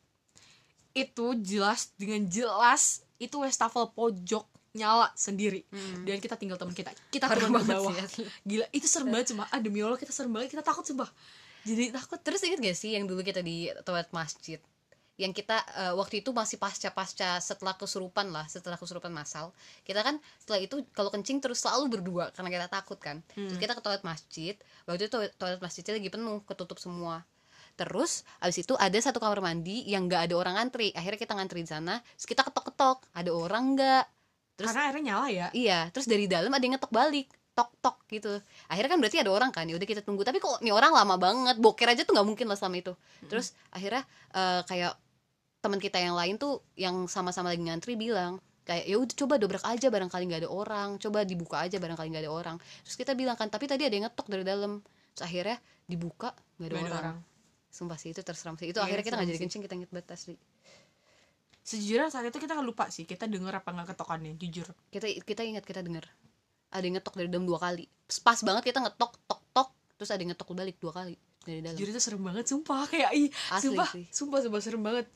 itu 0.96 1.36
jelas 1.44 1.92
dengan 2.00 2.24
jelas 2.32 3.04
itu 3.20 3.36
wastafel 3.44 3.92
pojok 3.92 4.48
nyala 4.76 5.12
sendiri. 5.16 5.64
Dan 6.04 6.20
kita 6.20 6.36
tinggal 6.36 6.60
teman 6.60 6.76
kita. 6.76 6.92
Kita 7.12 7.32
turun 7.32 7.52
ke 7.56 7.64
bawah. 7.68 7.96
sih, 8.12 8.28
gila 8.44 8.68
itu 8.76 8.88
serem 8.88 9.12
banget 9.12 9.36
cuma 9.36 9.48
ah 9.48 9.60
demi 9.60 9.80
allah 9.84 10.00
kita 10.00 10.12
serem 10.12 10.32
banget. 10.36 10.52
Kita 10.52 10.64
takut 10.64 10.84
sumpah. 10.84 11.08
Jadi 11.64 11.96
takut. 11.96 12.20
Terus 12.20 12.44
inget 12.44 12.60
gak 12.60 12.78
sih 12.78 12.92
yang 12.96 13.08
dulu 13.08 13.24
kita 13.24 13.40
di 13.40 13.72
toilet 13.88 14.12
masjid? 14.12 14.60
Yang 15.16 15.44
kita 15.44 15.64
eh, 15.80 15.94
waktu 15.96 16.20
itu 16.20 16.36
masih 16.36 16.60
pasca 16.60 16.92
pasca 16.92 17.40
setelah 17.40 17.72
kesurupan 17.80 18.36
lah 18.36 18.44
setelah 18.52 18.76
kesurupan 18.76 19.16
massal 19.16 19.56
kita 19.88 20.04
kan 20.04 20.20
setelah 20.44 20.60
itu 20.60 20.84
kalau 20.92 21.08
kencing 21.08 21.40
terus 21.40 21.64
selalu 21.64 21.88
berdua 21.88 22.36
karena 22.36 22.52
kita 22.52 22.68
takut 22.68 23.00
kan. 23.00 23.24
Terus 23.32 23.56
kita 23.56 23.80
ke 23.80 23.82
toilet 23.84 24.04
masjid. 24.04 24.60
Waktu 24.84 25.08
itu 25.08 25.12
toilet, 25.16 25.32
toilet 25.40 25.64
masjidnya 25.64 25.96
lagi 25.96 26.12
penuh 26.12 26.44
ketutup 26.44 26.84
semua 26.84 27.24
terus 27.76 28.24
abis 28.40 28.64
itu 28.64 28.74
ada 28.80 28.96
satu 28.96 29.20
kamar 29.20 29.44
mandi 29.44 29.84
yang 29.88 30.08
nggak 30.08 30.32
ada 30.32 30.36
orang 30.36 30.56
ngantri. 30.60 30.96
Akhirnya 30.96 31.20
kita 31.20 31.34
ngantri 31.36 31.60
di 31.64 31.70
sana. 31.70 32.00
Terus 32.16 32.28
kita 32.28 32.42
ketok 32.48 32.72
ketok 32.72 32.98
ada 33.12 33.32
orang 33.36 33.76
nggak? 33.76 34.06
Terus 34.56 34.72
karena 34.72 34.84
airnya 34.88 35.04
nyala 35.04 35.28
ya? 35.28 35.48
Iya. 35.52 35.80
Terus 35.92 36.08
dari 36.08 36.26
dalam 36.32 36.52
ada 36.52 36.64
yang 36.64 36.80
ngetok 36.80 36.94
balik. 36.96 37.28
Tok 37.56 37.72
tok 37.80 37.98
gitu. 38.12 38.32
Akhirnya 38.68 38.90
kan 38.96 39.00
berarti 39.00 39.18
ada 39.20 39.32
orang 39.32 39.52
kan. 39.52 39.68
Ya 39.68 39.76
udah 39.76 39.88
kita 39.88 40.02
tunggu. 40.04 40.24
Tapi 40.24 40.40
kok 40.40 40.64
nih 40.64 40.72
orang 40.72 40.92
lama 40.96 41.16
banget? 41.20 41.56
Boker 41.60 41.88
aja 41.92 42.04
tuh 42.08 42.16
nggak 42.16 42.28
mungkin 42.28 42.48
lah 42.48 42.58
selama 42.60 42.80
itu. 42.80 42.94
Terus 43.28 43.56
akhirnya 43.72 44.04
eh, 44.32 44.62
kayak 44.68 44.94
teman 45.60 45.80
kita 45.80 45.98
yang 46.00 46.16
lain 46.16 46.36
tuh 46.40 46.64
yang 46.80 47.08
sama-sama 47.12 47.50
lagi 47.52 47.66
ngantri 47.66 47.98
bilang 47.98 48.38
kayak 48.66 48.86
ya 48.86 48.98
udah 48.98 49.16
coba 49.18 49.34
dobrak 49.38 49.66
aja 49.66 49.88
barangkali 49.94 50.24
nggak 50.26 50.42
ada 50.48 50.52
orang. 50.52 50.90
Coba 50.98 51.28
dibuka 51.28 51.62
aja 51.64 51.78
barangkali 51.78 52.08
nggak 52.12 52.24
ada 52.28 52.34
orang. 52.34 52.56
Terus 52.88 52.96
kita 52.98 53.12
bilang 53.14 53.36
kan 53.36 53.48
tapi 53.52 53.68
tadi 53.70 53.84
ada 53.84 53.94
yang 53.94 54.08
ngetok 54.08 54.28
dari 54.32 54.44
dalam. 54.44 54.82
Terus 55.16 55.24
akhirnya 55.24 55.58
dibuka 55.86 56.34
nggak 56.60 56.70
ada, 56.72 56.76
ada 56.76 56.84
orang. 56.84 57.00
orang. 57.00 57.35
Sumpah 57.76 58.00
sih 58.00 58.16
itu 58.16 58.24
terseram 58.24 58.56
sih. 58.56 58.72
Itu 58.72 58.80
Iya, 58.80 58.88
akhirnya 58.88 59.04
kita 59.04 59.16
nggak 59.20 59.30
jadi 59.36 59.42
kencing 59.44 59.62
kita 59.68 59.76
inget 59.76 59.92
batas 59.92 60.20
sih 60.32 60.40
sejujurnya 61.66 62.14
saat 62.14 62.30
itu 62.30 62.38
kita 62.38 62.62
lupa 62.62 62.94
sih 62.94 63.10
kita 63.10 63.26
denger 63.26 63.58
apa 63.58 63.74
nggak 63.74 63.98
ketokannya 63.98 64.38
jujur. 64.38 64.70
Kita 64.94 65.10
kita 65.26 65.42
ingat 65.42 65.66
kita 65.66 65.82
dengar 65.82 66.06
ada 66.70 66.86
yang 66.86 67.02
ngetok 67.02 67.18
dari 67.18 67.28
dalam 67.34 67.50
dua 67.50 67.58
kali. 67.58 67.90
Pas 68.22 68.38
banget 68.46 68.70
kita 68.70 68.86
ngetok 68.86 69.12
tok 69.26 69.42
tok 69.50 69.70
terus 69.98 70.14
ada 70.14 70.22
yang 70.22 70.38
ngetok 70.38 70.54
balik 70.54 70.78
dua 70.78 70.94
kali 70.94 71.18
dari 71.42 71.66
dalam. 71.66 71.74
Jujur 71.74 71.90
itu 71.90 72.02
serem 72.02 72.22
banget 72.22 72.46
sumpah. 72.46 72.86
Kayak 72.94 73.12
ih 73.18 73.28
Asli 73.50 73.74
sumpah 73.74 73.90
sih. 73.90 74.06
sumpah 74.14 74.40
sumpah 74.46 74.62
serem 74.62 74.82
banget. 74.86 75.10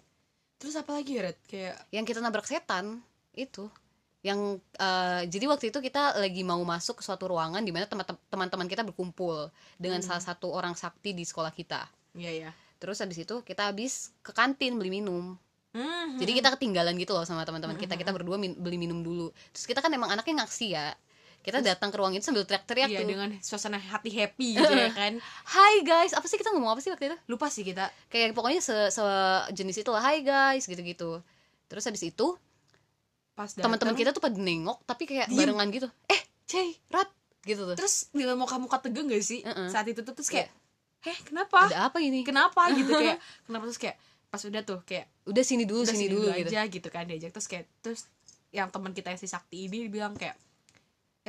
Terus 0.57 0.73
apa 0.73 0.91
lagi 0.97 1.11
ya 1.15 1.21
Red? 1.29 1.37
Kayak 1.45 1.75
yang 1.93 2.05
kita 2.09 2.19
nabrak 2.19 2.49
setan 2.49 2.97
itu. 3.37 3.69
Yang 4.25 4.57
eh, 4.81 5.21
jadi 5.29 5.45
waktu 5.53 5.69
itu 5.69 5.79
kita 5.79 6.17
lagi 6.17 6.41
mau 6.41 6.59
masuk 6.65 6.99
ke 6.99 7.03
suatu 7.05 7.29
ruangan 7.29 7.61
di 7.61 7.69
mana 7.69 7.85
teman- 7.85 8.19
teman-teman 8.27 8.65
kita 8.65 8.81
berkumpul 8.81 9.53
dengan 9.77 10.01
salah 10.01 10.19
satu 10.19 10.49
orang 10.49 10.73
sakti 10.73 11.13
di 11.13 11.23
sekolah 11.23 11.53
kita 11.53 11.85
iya 12.19 12.31
ya 12.35 12.51
terus 12.79 12.99
habis 12.99 13.19
itu 13.19 13.35
kita 13.43 13.71
habis 13.71 14.15
ke 14.23 14.31
kantin 14.31 14.79
beli 14.79 14.87
minum. 14.89 15.35
Hmm, 15.69 16.17
jadi 16.17 16.41
kita 16.41 16.49
ketinggalan 16.57 16.97
gitu 16.97 17.13
loh 17.13 17.27
sama 17.27 17.45
teman-teman 17.45 17.77
kita. 17.77 17.93
kita 17.93 18.09
berdua 18.09 18.41
min- 18.41 18.57
beli 18.57 18.79
minum 18.79 19.05
dulu. 19.05 19.29
Terus 19.53 19.69
kita 19.69 19.85
kan 19.85 19.91
emang 19.93 20.09
anaknya 20.09 20.41
ngaksi 20.41 20.67
ya. 20.73 20.97
Kita 21.45 21.61
datang 21.61 21.93
ke 21.93 21.97
ruang 22.01 22.15
itu 22.17 22.25
sambil 22.25 22.41
teriak-teriak 22.41 22.89
iya 22.89 22.99
tuh. 23.03 23.07
dengan 23.07 23.29
suasana 23.37 23.77
hati 23.77 24.09
happy 24.09 24.49
gitu 24.57 24.73
ya 24.73 24.89
kan. 24.95 25.21
Hai 25.45 25.85
guys. 25.85 26.17
Apa 26.17 26.25
sih 26.25 26.41
kita 26.41 26.49
ngomong 26.55 26.73
apa 26.73 26.81
sih 26.81 26.89
waktu 26.89 27.13
itu? 27.13 27.17
Lupa 27.29 27.53
sih 27.53 27.61
kita. 27.61 27.91
Kayak 28.09 28.33
pokoknya 28.33 28.65
se 28.65 28.73
sejenis 28.89 29.85
itu 29.85 29.89
lah 29.93 30.01
Hai 30.01 30.25
guys 30.25 30.65
gitu-gitu. 30.65 31.21
Terus 31.69 31.83
habis 31.85 32.01
itu 32.01 32.27
pas 33.37 33.51
teman-teman 33.53 33.93
kita 33.93 34.09
tuh 34.11 34.23
pada 34.23 34.39
nengok 34.39 34.83
tapi 34.83 35.05
kayak 35.05 35.29
Diem. 35.29 35.53
barengan 35.53 35.67
gitu. 35.69 35.87
Eh 36.09 36.21
Cey 36.49 36.79
Rat 36.89 37.13
gitu 37.45 37.69
tuh. 37.69 37.75
Terus 37.77 38.09
dengan 38.09 38.41
muka-muka 38.41 38.81
tegang 38.81 39.05
gak 39.05 39.21
sih? 39.21 39.45
Heeh. 39.45 39.69
saat 39.69 39.85
itu 39.85 40.01
tuh 40.01 40.17
terus 40.17 40.33
kayak 40.33 40.49
heh 41.05 41.17
kenapa? 41.23 41.69
Ada 41.71 41.91
apa 41.91 41.97
ini? 42.03 42.23
Kenapa? 42.23 42.71
gitu 42.75 42.91
kayak 42.91 43.17
kenapa? 43.47 43.63
Terus 43.71 43.79
kayak 43.79 43.97
pas 44.29 44.41
udah 44.45 44.61
tuh 44.61 44.79
kayak 44.85 45.09
udah 45.25 45.43
sini 45.43 45.63
dulu 45.65 45.81
udah 45.85 45.95
sini, 45.95 46.07
dulu, 46.11 46.27
gitu. 46.29 46.49
aja 46.53 46.59
gitu 46.67 46.87
kan 46.91 47.03
diajak. 47.09 47.31
Terus 47.33 47.47
kayak 47.47 47.65
terus 47.81 48.01
yang 48.49 48.69
teman 48.73 48.91
kita 48.93 49.13
yang 49.13 49.19
si 49.21 49.29
Sakti 49.29 49.69
ini 49.69 49.89
bilang 49.89 50.17
kayak 50.17 50.37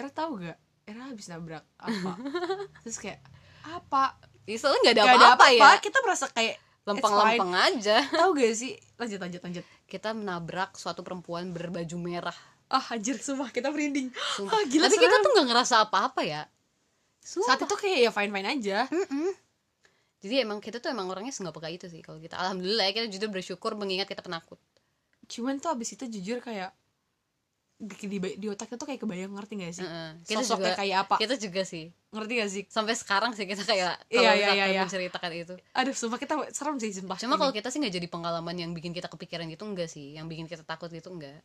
Era 0.01 0.09
tahu 0.09 0.41
gak? 0.41 0.59
Era 0.89 1.13
habis 1.13 1.29
nabrak 1.29 1.65
apa? 1.77 2.13
Terus 2.87 2.99
kayak 2.99 3.21
apa? 3.67 4.17
Ya, 4.49 4.57
soalnya 4.57 4.81
nggak 4.91 4.97
ada 4.97 5.05
apa-apa 5.37 5.47
ya. 5.53 5.71
Kita 5.79 5.99
merasa 6.01 6.27
kayak 6.33 6.57
lempeng-lempeng 6.89 7.53
aja. 7.53 7.97
Tahu 8.25 8.31
gak 8.35 8.55
sih? 8.57 8.73
Lanjut 8.97 9.21
lanjut 9.21 9.41
lanjut. 9.45 9.65
Kita 9.85 10.17
menabrak 10.17 10.75
suatu 10.81 11.05
perempuan 11.05 11.53
berbaju 11.53 11.97
merah. 12.01 12.39
Ah 12.71 12.83
anjir 12.95 13.19
sumpah 13.19 13.51
kita 13.53 13.69
merinding. 13.69 14.15
Sumpah. 14.39 14.57
ah, 14.57 14.63
gila 14.65 14.87
tapi 14.87 14.97
kita 15.03 15.17
tuh 15.21 15.31
nggak 15.35 15.49
ngerasa 15.51 15.75
apa-apa 15.91 16.23
ya. 16.23 16.47
Sumpah. 17.21 17.59
saat 17.59 17.67
itu 17.67 17.77
kayak 17.77 17.99
ya 18.09 18.11
fine 18.15 18.33
fine 18.33 18.49
aja. 18.49 18.79
Mm-mm. 18.89 19.31
Jadi 20.21 20.45
emang 20.45 20.61
kita 20.61 20.85
tuh 20.85 20.93
emang 20.93 21.09
orangnya 21.09 21.33
nggak 21.33 21.57
peka 21.57 21.69
itu 21.73 21.87
sih 21.89 22.05
kalau 22.05 22.21
kita 22.21 22.37
alhamdulillah 22.37 22.85
ya, 22.89 22.93
kita 22.93 23.07
justru 23.09 23.29
bersyukur 23.33 23.73
mengingat 23.73 24.05
kita 24.05 24.21
penakut. 24.21 24.61
Cuman 25.33 25.57
tuh 25.57 25.73
abis 25.73 25.97
itu 25.97 26.05
jujur 26.21 26.45
kayak 26.45 26.77
di, 27.81 27.97
di, 28.05 28.19
di 28.37 28.47
otaknya 28.53 28.77
tuh 28.77 28.85
kayak 28.93 29.01
kebayang 29.01 29.33
ngerti 29.33 29.53
gak 29.57 29.73
sih? 29.73 29.89
Heeh. 29.89 30.11
kita 30.29 30.45
sosoknya 30.45 30.77
juga 30.77 30.81
kayak 30.85 30.97
apa? 31.09 31.15
kita 31.17 31.35
juga 31.41 31.63
sih. 31.65 31.89
Ngerti 32.13 32.33
gak 32.37 32.51
sih? 32.53 32.63
Sampai 32.69 32.93
sekarang 32.93 33.33
sih 33.33 33.49
kita 33.49 33.65
kayak 33.65 34.05
Iya, 34.13 34.21
kalau 34.21 34.21
iya, 34.21 34.37
misalkan 34.37 34.57
iya, 34.61 34.67
iya. 34.69 34.83
menceritakan 34.85 35.31
itu. 35.33 35.55
Aduh 35.73 35.95
sumpah 35.97 36.19
kita 36.21 36.35
serem 36.53 36.77
sih 36.77 36.93
sumpah. 36.93 37.17
Cuma 37.17 37.41
kalau 37.41 37.57
kita 37.57 37.73
sih 37.73 37.81
nggak 37.81 37.95
jadi 37.97 38.09
pengalaman 38.13 38.53
yang 38.61 38.77
bikin 38.77 38.93
kita 38.93 39.09
kepikiran 39.09 39.49
gitu 39.49 39.65
enggak 39.65 39.89
sih. 39.89 40.13
Yang 40.13 40.27
bikin 40.29 40.45
kita 40.45 40.63
takut 40.69 40.93
gitu 40.93 41.09
enggak 41.09 41.41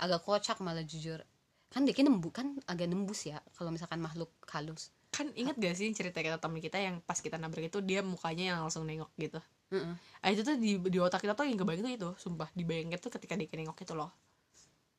agak 0.00 0.24
kocak 0.24 0.56
malah 0.64 0.80
jujur. 0.80 1.20
Kan 1.68 1.84
dia 1.84 1.92
nembus 2.00 2.32
kan 2.32 2.56
agak 2.64 2.88
nembus 2.88 3.28
ya 3.28 3.36
kalau 3.52 3.68
misalkan 3.68 4.00
makhluk 4.00 4.32
halus 4.48 4.88
kan 5.12 5.28
inget 5.36 5.60
gak 5.60 5.76
sih 5.76 5.92
cerita 5.92 6.18
kita 6.18 6.40
temen 6.40 6.56
kita 6.56 6.80
yang 6.80 7.04
pas 7.04 7.20
kita 7.20 7.36
nabrak 7.36 7.68
itu 7.68 7.78
dia 7.84 8.00
mukanya 8.00 8.56
yang 8.56 8.58
langsung 8.64 8.88
nengok 8.88 9.12
gitu? 9.20 9.38
Heeh. 9.68 9.94
ah 10.20 10.28
itu 10.28 10.40
tuh 10.40 10.56
di, 10.56 10.80
di 10.80 10.98
otak 10.98 11.20
kita 11.20 11.36
tuh 11.36 11.44
yang 11.44 11.60
kebayang 11.60 11.84
tuh 11.84 11.92
itu 11.92 12.08
sumpah. 12.16 12.48
Dibayangin 12.52 12.96
tuh 12.96 13.12
ketika 13.12 13.36
dia 13.36 13.48
nengok 13.52 13.76
itu 13.78 13.92
loh. 13.92 14.08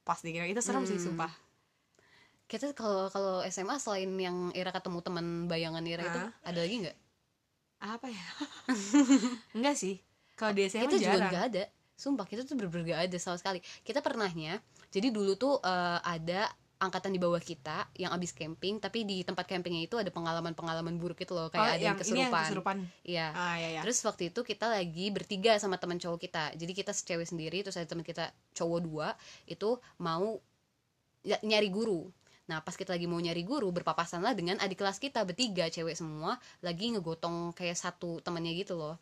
Pas 0.05 0.21
dikira 0.21 0.45
itu 0.45 0.61
serem 0.61 0.85
sih 0.85 1.01
Hmm. 1.01 1.05
sumpah. 1.11 1.33
Kita 2.45 2.69
kalau 2.77 3.09
kalau 3.09 3.41
SMA 3.47 3.81
selain 3.81 4.11
yang 4.19 4.37
Ira 4.53 4.69
ketemu 4.69 4.99
teman 5.01 5.25
bayangan 5.49 5.81
Ira 5.81 6.03
itu 6.05 6.19
Hah? 6.21 6.31
ada 6.45 6.59
lagi 6.61 6.75
nggak 6.85 6.97
apa 7.81 8.07
ya? 8.07 8.25
Enggak 9.57 9.75
sih. 9.75 9.97
Kalau 10.35 10.53
di 10.53 10.67
SMA 10.67 10.85
kita 10.85 10.95
juga 11.01 11.09
jarang. 11.17 11.31
nggak 11.33 11.45
ada. 11.53 11.63
Sumpah 11.93 12.25
kita 12.25 12.41
tuh 12.43 12.57
bener-bener 12.57 12.89
gak 12.89 13.01
ada 13.09 13.17
sama 13.21 13.37
sekali. 13.37 13.61
Kita 13.85 14.01
pernahnya 14.01 14.59
jadi 14.89 15.09
dulu 15.09 15.37
tuh 15.37 15.61
eh, 15.61 15.99
ada 16.01 16.49
angkatan 16.81 17.15
di 17.15 17.19
bawah 17.21 17.39
kita 17.39 17.87
yang 17.95 18.11
abis 18.11 18.33
camping 18.35 18.81
tapi 18.81 19.07
di 19.07 19.23
tempat 19.23 19.47
campingnya 19.47 19.85
itu 19.87 19.95
ada 19.95 20.09
pengalaman-pengalaman 20.09 20.99
buruk 20.99 21.21
itu 21.21 21.31
loh 21.31 21.47
kayak 21.47 21.63
Oh, 21.63 21.69
ada 21.69 21.79
yang 21.79 21.97
ini 22.01 22.19
yang 22.19 22.31
kesurupan 22.31 22.43
kesurupan 22.49 22.77
iya 23.05 23.27
ah 23.31 23.55
ya 23.55 23.69
ya 23.77 23.81
Terus 23.83 23.99
waktu 24.03 24.23
itu 24.31 24.39
kita 24.43 24.65
lagi 24.67 25.05
bertiga 25.11 25.55
sama 25.59 25.75
teman 25.75 25.99
cowok 25.99 26.19
kita. 26.23 26.55
Jadi 26.55 26.71
kita 26.71 26.91
cewek 26.95 27.27
sendiri, 27.27 27.59
terus 27.61 27.75
ada 27.75 27.87
teman 27.87 28.03
kita 28.03 28.31
cowok 28.55 28.79
dua 28.79 29.07
itu 29.45 29.75
mau 29.99 30.39
ya- 31.23 31.39
nyari 31.43 31.67
guru. 31.67 32.07
Nah 32.47 32.59
pas 32.59 32.75
kita 32.75 32.95
lagi 32.95 33.07
mau 33.07 33.19
nyari 33.19 33.43
guru 33.47 33.71
berpapasan 33.71 34.19
lah 34.19 34.35
dengan 34.35 34.59
adik 34.59 34.79
kelas 34.83 34.99
kita 34.99 35.23
bertiga 35.23 35.67
cewek 35.71 35.95
semua 35.95 36.35
lagi 36.59 36.91
ngegotong 36.91 37.55
kayak 37.55 37.79
satu 37.79 38.19
temannya 38.19 38.51
gitu 38.55 38.75
loh. 38.75 38.99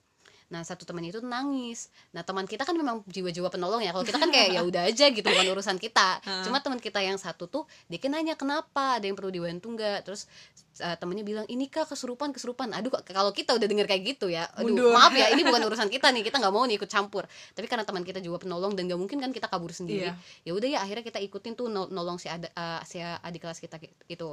Nah 0.52 0.62
satu 0.68 0.84
temannya 0.84 1.16
itu 1.16 1.24
nangis. 1.24 1.88
Nah 2.12 2.28
teman 2.28 2.44
kita 2.44 2.68
kan 2.68 2.76
memang 2.76 3.02
jiwa-jiwa 3.08 3.48
penolong 3.48 3.80
ya. 3.80 3.96
Kalau 3.96 4.04
kita 4.04 4.20
kan 4.20 4.30
kayak 4.30 4.52
ya 4.52 4.62
udah 4.62 4.84
aja 4.92 5.08
gitu 5.10 5.24
bukan 5.24 5.48
urusan 5.56 5.80
kita. 5.80 6.20
Cuma 6.46 6.60
teman 6.60 6.78
kita 6.78 7.00
yang 7.00 7.16
satu 7.16 7.48
tuh 7.48 7.64
dia 7.88 7.98
kan 7.98 8.12
nanya 8.12 8.36
kenapa 8.36 9.00
ada 9.00 9.08
yang 9.08 9.16
perlu 9.16 9.32
dibantu 9.32 9.72
nggak. 9.72 10.04
Terus 10.04 10.28
uh, 10.80 10.96
temennya 10.96 11.26
bilang 11.26 11.46
ini 11.52 11.68
kak 11.68 11.92
kesurupan 11.92 12.32
kesurupan. 12.32 12.72
Aduh 12.72 12.88
kalau 12.94 13.32
kita 13.32 13.52
udah 13.58 13.68
denger 13.68 13.88
kayak 13.90 14.16
gitu 14.16 14.32
ya. 14.32 14.48
Aduh 14.56 14.72
Mundur. 14.72 14.96
maaf 14.96 15.12
ya 15.12 15.34
ini 15.36 15.44
bukan 15.44 15.62
urusan 15.68 15.92
kita 15.92 16.08
nih. 16.12 16.24
Kita 16.24 16.40
nggak 16.40 16.54
mau 16.54 16.64
nih 16.64 16.80
ikut 16.80 16.88
campur. 16.88 17.28
Tapi 17.28 17.66
karena 17.68 17.84
teman 17.84 18.06
kita 18.06 18.20
juga 18.20 18.44
penolong 18.44 18.76
dan 18.76 18.88
gak 18.88 19.00
mungkin 19.00 19.18
kan 19.20 19.32
kita 19.32 19.52
kabur 19.52 19.76
sendiri. 19.76 20.08
Iya. 20.08 20.14
Ya 20.48 20.52
udah 20.56 20.70
ya 20.70 20.80
akhirnya 20.84 21.04
kita 21.04 21.20
ikutin 21.20 21.54
tuh 21.56 21.68
nol- 21.68 21.92
nolong 21.92 22.16
si 22.16 22.32
ada 22.32 22.48
uh, 22.56 22.80
si 22.86 23.02
adik 23.02 23.44
kelas 23.44 23.60
kita 23.60 23.76
ki- 23.76 23.92
itu. 24.08 24.30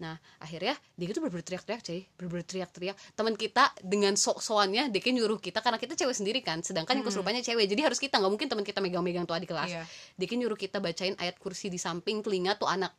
Nah 0.00 0.16
akhirnya 0.40 0.74
dia 0.94 1.06
itu 1.10 1.18
bener 1.18 1.42
teriak-teriak 1.42 1.80
cuy 1.82 2.00
bener 2.14 2.42
teriak-teriak 2.46 2.96
teman 3.14 3.34
kita 3.34 3.74
dengan 3.82 4.14
sok-sokannya 4.14 4.88
dia 4.90 5.00
nyuruh 5.14 5.38
kita 5.38 5.62
karena 5.62 5.78
kita 5.78 5.94
cewek 5.94 6.14
sendiri 6.14 6.40
kan 6.42 6.62
sedangkan 6.62 6.98
yang 6.98 7.06
kesurupannya 7.06 7.42
cewek 7.42 7.66
jadi 7.70 7.86
harus 7.86 7.98
kita 7.98 8.18
nggak 8.18 8.32
mungkin 8.32 8.46
teman 8.50 8.64
kita 8.66 8.78
megang-megang 8.82 9.26
tuh 9.26 9.34
adik 9.38 9.50
kelas 9.50 9.70
Iya. 9.70 9.82
dia 10.18 10.34
nyuruh 10.34 10.58
kita 10.58 10.78
bacain 10.82 11.14
ayat 11.18 11.38
kursi 11.38 11.70
di 11.70 11.78
samping 11.78 12.22
telinga 12.22 12.58
tuh 12.58 12.66
anak 12.66 12.90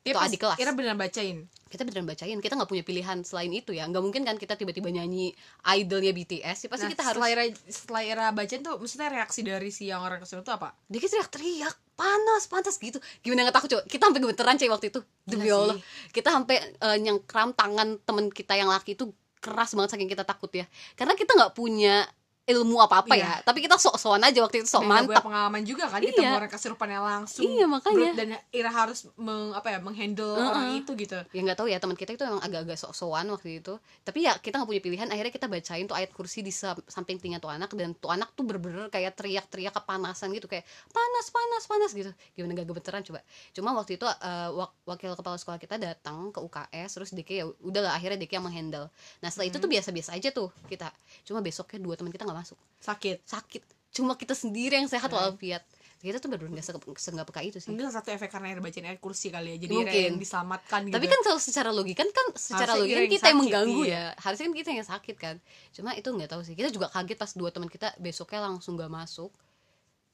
Tuh 0.00 0.16
pas- 0.16 0.32
adik 0.32 0.40
kelas. 0.40 0.56
Kira 0.56 0.72
beneran 0.72 0.96
bacain? 0.96 1.44
Kita 1.70 1.84
beneran 1.84 2.08
bacain 2.08 2.38
kita 2.40 2.56
nggak 2.56 2.70
punya 2.72 2.84
pilihan 2.84 3.20
selain 3.20 3.52
itu 3.52 3.76
ya. 3.76 3.84
Nggak 3.84 4.02
mungkin 4.02 4.22
kan 4.24 4.36
kita 4.40 4.56
tiba-tiba 4.56 4.88
nyanyi 4.88 5.36
idolnya 5.76 6.16
BTS 6.16 6.66
ya 6.66 6.68
pasti 6.72 6.86
nah, 6.88 6.92
kita 6.96 7.02
harus 7.04 7.20
setelah 7.20 7.30
era, 7.30 7.44
setelah 7.68 8.02
era 8.02 8.26
bacain 8.32 8.64
tuh 8.64 8.74
maksudnya 8.80 9.08
reaksi 9.12 9.40
dari 9.44 9.68
si 9.68 9.92
yang 9.92 10.00
orang 10.00 10.24
kesurupan 10.24 10.46
tuh 10.48 10.54
apa? 10.56 10.72
Dia 10.88 11.04
teriak-teriak 11.04 11.74
panas 12.00 12.48
panas 12.48 12.74
gitu. 12.80 12.96
Gimana 13.20 13.44
nggak 13.48 13.56
takut 13.60 13.68
coba 13.76 13.82
kita 13.84 14.02
sampai 14.08 14.20
gemeteran 14.24 14.56
cuy 14.56 14.70
waktu 14.72 14.86
itu. 14.88 15.00
Demi 15.28 15.44
Iya 15.44 15.52
sih. 15.52 15.60
Allah 15.60 15.76
kita 16.16 16.28
sampai 16.32 16.56
eh, 16.64 16.96
nyengkram 16.96 17.52
tangan 17.52 17.88
temen 18.00 18.32
kita 18.32 18.56
yang 18.56 18.72
laki 18.72 18.96
itu 18.96 19.12
keras 19.40 19.76
banget 19.76 19.96
saking 19.96 20.08
kita 20.08 20.24
takut 20.24 20.48
ya. 20.52 20.64
Karena 20.96 21.12
kita 21.12 21.36
nggak 21.36 21.52
punya 21.52 22.08
ilmu 22.50 22.76
apa 22.78 23.00
apa 23.00 23.14
Iya. 23.14 23.22
ya. 23.22 23.32
Tapi 23.42 23.58
kita 23.60 23.76
sok-sokan 23.76 24.20
aja 24.20 24.38
waktu 24.40 24.60
itu 24.60 24.68
sok 24.68 24.82
nggak 24.82 24.90
mantap. 25.06 25.22
pengalaman 25.22 25.62
juga 25.62 25.84
kan 25.86 25.98
Iya. 25.98 26.10
ketemu 26.10 26.32
orang 26.34 26.50
kesurupannya 26.50 26.98
langsung. 26.98 27.42
Iya, 27.42 27.64
makanya. 27.64 28.10
Dan 28.12 28.28
Ira 28.50 28.70
harus 28.70 28.98
meng, 29.14 29.52
apa 29.52 29.68
ya 29.68 29.78
menghandle 29.78 30.34
orang 30.34 30.76
itu 30.76 30.90
gitu. 30.94 31.18
Ya 31.26 31.40
nggak 31.40 31.56
tahu 31.56 31.66
ya 31.66 31.78
teman 31.78 31.94
kita 31.94 32.10
itu 32.12 32.22
emang 32.22 32.40
agak-agak 32.40 32.76
sok-sokan 32.76 33.26
waktu 33.28 33.60
itu. 33.60 33.74
Tapi 34.00 34.18
ya 34.22 34.34
kita 34.34 34.56
nggak 34.56 34.68
punya 34.68 34.82
pilihan. 34.82 35.08
Akhirnya 35.08 35.30
kita 35.30 35.46
bacain 35.46 35.84
tuh 35.84 35.94
ayat 35.94 36.10
kursi 36.10 36.40
di 36.40 36.50
sam- 36.50 36.82
samping 36.84 37.16
telinga 37.16 37.38
tuh 37.38 37.48
anak. 37.48 37.70
Dan 37.72 37.94
tuh 37.94 38.08
anak 38.08 38.32
tuh 38.32 38.42
bener-bener 38.42 38.88
kayak 38.88 39.14
teriak-teriak 39.14 39.70
kepanasan 39.72 40.30
gitu. 40.30 40.46
Kayak 40.46 40.62
panas 40.88 41.26
panas 41.28 41.62
panas 41.64 41.90
gitu. 41.92 42.08
Gimana 42.32 42.54
gak 42.54 42.66
gemeteran 42.66 43.02
coba. 43.02 43.20
Cuma 43.50 43.70
waktu 43.72 43.94
itu 43.94 44.04
eh, 44.04 44.50
wak- 44.50 44.76
wakil 44.84 45.12
kepala 45.12 45.36
sekolah 45.36 45.56
kita 45.56 45.76
datang 45.76 46.28
ke 46.28 46.40
UKS 46.40 46.90
terus 46.92 47.10
Diki 47.10 47.34
ya 47.36 47.46
udahlah 47.60 47.92
akhirnya 47.92 48.16
Diki 48.16 48.32
yang 48.32 48.42
menghandle. 48.42 48.88
Nah 49.18 49.28
setelah 49.28 49.46
itu 49.46 49.56
tuh 49.56 49.68
biasa-biasa 49.68 50.10
aja 50.12 50.30
tuh 50.30 50.48
kita. 50.66 50.88
Cuma 51.22 51.38
besoknya 51.40 51.78
dua 51.78 51.94
teman 51.94 52.08
kita 52.08 52.24
nggak 52.24 52.38
masuk. 52.40 52.58
Sakit? 52.80 53.20
Sakit. 53.28 53.62
Cuma 53.92 54.16
kita 54.16 54.32
sendiri 54.32 54.80
yang 54.80 54.88
sehat 54.88 55.12
walafiat. 55.12 55.60
Kita 56.00 56.16
tuh 56.16 56.32
bener-bener 56.32 56.64
nggak 56.64 56.64
se- 56.96 57.12
nggak 57.12 57.28
peka 57.28 57.40
itu 57.44 57.60
sih. 57.60 57.68
Mungkin 57.68 57.92
satu 57.92 58.08
efek 58.08 58.32
karena 58.32 58.56
Ira 58.56 58.64
bacain 58.64 58.88
ayat 58.88 59.04
kursi 59.04 59.28
kali 59.28 59.52
ya. 59.52 59.68
Jadi 59.68 59.74
Mungkin. 59.76 60.00
yang 60.08 60.16
diselamatkan 60.16 60.88
gitu. 60.88 60.96
tapi 60.96 61.06
kan 61.12 61.20
kalau 61.20 61.36
secara 61.36 61.68
logika 61.76 62.00
kan 62.08 62.26
secara 62.40 62.72
Harusnya 62.72 62.80
logika 62.80 62.96
kan 62.96 63.04
yang 63.04 63.12
kita 63.12 63.20
yang 63.20 63.20
sakit, 63.20 63.36
mengganggu 63.44 63.82
iya. 63.84 63.92
ya. 63.92 64.04
Harusnya 64.16 64.44
kan 64.48 64.54
kita 64.56 64.68
yang 64.72 64.88
sakit 64.88 65.16
kan. 65.20 65.36
Cuma 65.76 65.90
itu 65.92 66.08
nggak 66.08 66.30
tahu 66.32 66.40
sih. 66.40 66.54
Kita 66.56 66.72
juga 66.72 66.88
kaget 66.88 67.18
pas 67.20 67.32
dua 67.36 67.52
teman 67.52 67.68
kita 67.68 67.92
besoknya 68.00 68.40
langsung 68.48 68.80
gak 68.80 68.88
masuk. 68.88 69.28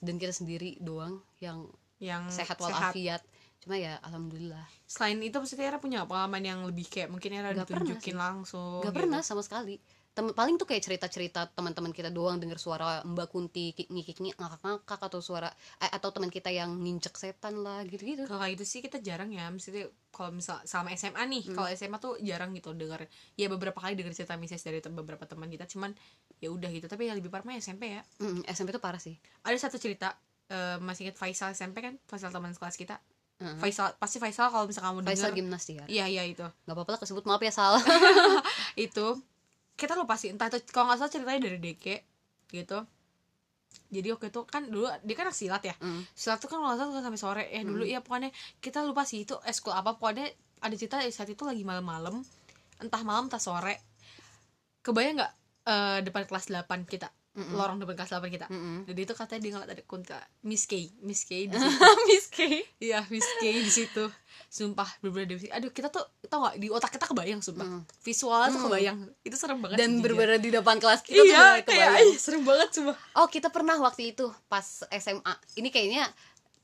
Dan 0.03 0.19
kita 0.19 0.35
sendiri 0.35 0.75
doang 0.83 1.23
yang 1.39 1.71
yang 2.03 2.27
sehat 2.35 2.59
walafiat. 2.59 3.23
Cuma 3.63 3.79
ya 3.79 4.03
alhamdulillah. 4.03 4.67
Selain 4.91 5.23
itu 5.23 5.39
maksudnya 5.39 5.71
Ira 5.71 5.79
punya 5.79 6.03
pengalaman 6.03 6.43
yang 6.43 6.61
lebih 6.67 6.91
kayak 6.91 7.15
mungkin 7.15 7.31
Nggak 7.31 7.63
pernah 7.63 7.87
ditunjukin 7.87 8.19
langsung 8.19 8.83
nggak 8.83 8.91
gitu. 8.91 9.01
pernah 9.07 9.21
sama 9.23 9.47
sekali 9.47 9.79
Tem 10.17 10.25
paling 10.33 10.57
tuh 10.57 10.65
kayak 10.65 10.81
cerita-cerita 10.81 11.53
teman-teman 11.53 11.93
kita 11.93 12.09
doang 12.09 12.41
dengar 12.41 12.57
suara 12.57 13.05
Mbak 13.05 13.29
Kunti 13.29 13.77
ki- 13.77 13.85
ngikik 13.87 14.17
ngakak-ngakak 14.33 14.97
atau 14.99 15.21
suara 15.21 15.53
eh, 15.77 15.93
atau 15.93 16.09
teman 16.09 16.33
kita 16.33 16.49
yang 16.49 16.73
nginjek 16.73 17.13
setan 17.13 17.61
lah 17.61 17.85
gitu-gitu. 17.85 18.25
Kalau 18.25 18.41
kayak 18.41 18.57
gitu 18.57 18.65
sih 18.65 18.81
kita 18.81 18.97
jarang 18.99 19.29
ya 19.29 19.45
maksudnya 19.47 19.85
kalau 20.09 20.33
misal 20.33 20.57
sama 20.65 20.89
SMA 20.91 21.21
nih 21.21 21.45
Hmm. 21.47 21.55
kalau 21.55 21.69
SMA 21.69 22.01
tuh 22.01 22.17
jarang 22.25 22.57
gitu 22.57 22.73
denger. 22.73 23.05
Ya 23.37 23.47
beberapa 23.47 23.77
kali 23.77 23.93
denger 23.93 24.17
cerita 24.17 24.35
misalnya 24.35 24.65
dari 24.65 24.81
te- 24.81 24.89
beberapa 24.91 25.29
teman 25.29 25.47
kita 25.47 25.69
cuman 25.69 25.93
ya 26.39 26.49
udah 26.49 26.73
gitu. 26.73 26.89
Tapi 26.89 27.07
yang 27.07 27.21
lebih 27.21 27.29
parah 27.29 27.45
mah 27.45 27.55
SMP 27.55 27.93
ya. 27.93 28.03
Mm, 28.17 28.41
SMP 28.49 28.73
tuh 28.73 28.81
parah 28.81 28.97
sih. 28.97 29.21
Ada 29.45 29.69
satu 29.69 29.77
cerita 29.77 30.17
eh, 30.49 30.81
masih 30.81 31.07
ingat 31.07 31.21
Faisal 31.21 31.53
SMP 31.53 31.85
kan? 31.85 32.01
Faisal 32.09 32.33
teman 32.33 32.57
kelas 32.57 32.75
kita. 32.75 32.97
Heeh. 33.37 33.61
Faisal 33.61 33.93
pasti 34.01 34.17
Faisal 34.17 34.49
kalau 34.49 34.65
misalnya 34.65 34.97
kamu 34.97 35.01
Faisal 35.05 35.29
denger. 35.29 35.39
gimnas 35.45 35.65
ya. 35.69 35.85
Iya 35.85 36.05
iya 36.09 36.23
itu. 36.25 36.41
Nggak 36.65 36.73
apa-apa 36.73 36.91
lah 36.91 37.01
kesebut 37.05 37.29
maaf 37.29 37.37
ya 37.39 37.53
salah 37.53 37.85
itu 38.81 39.21
kita 39.77 39.93
lupa 39.95 40.17
sih 40.17 40.33
entah 40.33 40.49
itu 40.49 40.65
kalau 40.73 40.89
nggak 40.91 40.99
salah 40.99 41.13
ceritanya 41.13 41.41
dari 41.47 41.59
Deke 41.61 41.97
gitu. 42.49 42.81
Jadi 43.93 44.09
waktu 44.09 44.27
itu 44.33 44.41
kan 44.49 44.67
dulu 44.67 44.89
dia 45.05 45.15
kan 45.15 45.29
silat 45.31 45.63
ya. 45.63 45.77
Mm. 45.79 46.03
silat 46.17 46.41
tuh 46.41 46.49
kan 46.49 46.59
kalau 46.59 46.73
nggak 46.73 46.81
salah 46.81 47.05
sampai 47.05 47.21
sore 47.21 47.45
ya 47.53 47.61
dulu 47.63 47.85
ya 47.85 48.01
pokoknya 48.01 48.33
kita 48.65 48.81
lupa 48.83 49.05
sih 49.05 49.29
itu 49.29 49.37
eskul 49.45 49.77
apa 49.77 49.95
pokoknya 50.01 50.33
ada 50.65 50.75
cerita 50.75 50.97
di 51.05 51.13
saat 51.13 51.29
itu 51.29 51.45
lagi 51.45 51.61
malam-malam 51.63 52.25
entah 52.81 53.03
malam 53.05 53.29
entah 53.29 53.41
sore. 53.41 53.77
Kebayang 54.81 55.21
nggak 55.21 55.33
eh, 55.69 55.99
depan 56.09 56.25
kelas 56.25 56.49
8 56.49 56.89
kita 56.89 57.13
Mm-mm. 57.37 57.53
lorong 57.53 57.77
depan 57.77 57.95
kelas 57.95 58.11
8 58.11 58.27
kita 58.29 58.47
Mm-mm. 58.47 58.85
jadi 58.85 59.01
itu 59.03 59.13
katanya 59.13 59.41
dia 59.41 59.51
ngeliat 59.53 59.71
ada 59.71 59.85
kunta 59.85 60.17
Miss 60.43 60.65
K 60.65 60.73
Miss 60.99 61.23
K 61.23 61.45
di 61.45 61.53
situ 61.53 61.77
Miss 62.09 62.27
K 62.27 62.39
iya 62.79 63.05
Miss 63.07 63.29
K 63.35 63.45
di 63.45 63.69
situ 63.71 64.05
sumpah 64.49 64.89
bener-bener 64.99 65.37
di- 65.37 65.49
aduh 65.49 65.69
kita 65.69 65.87
tuh 65.87 66.01
tau 66.25 66.43
gak 66.43 66.57
di 66.57 66.69
otak 66.69 66.91
kita 66.91 67.05
kebayang 67.05 67.39
sumpah 67.39 67.69
Mm. 67.69 67.83
visualnya 68.01 68.49
tuh 68.49 68.57
Mm. 68.57 68.67
kebayang 68.67 68.99
itu 69.23 69.37
serem 69.37 69.59
banget 69.59 69.77
dan 69.77 69.91
berbeda 69.99 70.37
di 70.37 70.49
depan 70.51 70.77
kelas 70.77 71.01
kita 71.01 71.13
tuh 71.15 71.27
iya 71.27 71.37
mulai 71.37 71.63
kayak 71.63 71.69
kebayang. 71.93 72.07
ih, 72.07 72.17
serem 72.17 72.43
banget 72.43 72.69
sumpah 72.73 72.97
oh 73.15 73.27
kita 73.27 73.49
pernah 73.49 73.77
waktu 73.77 74.03
itu 74.11 74.25
pas 74.47 74.65
SMA 74.91 75.33
ini 75.55 75.69
kayaknya 75.69 76.09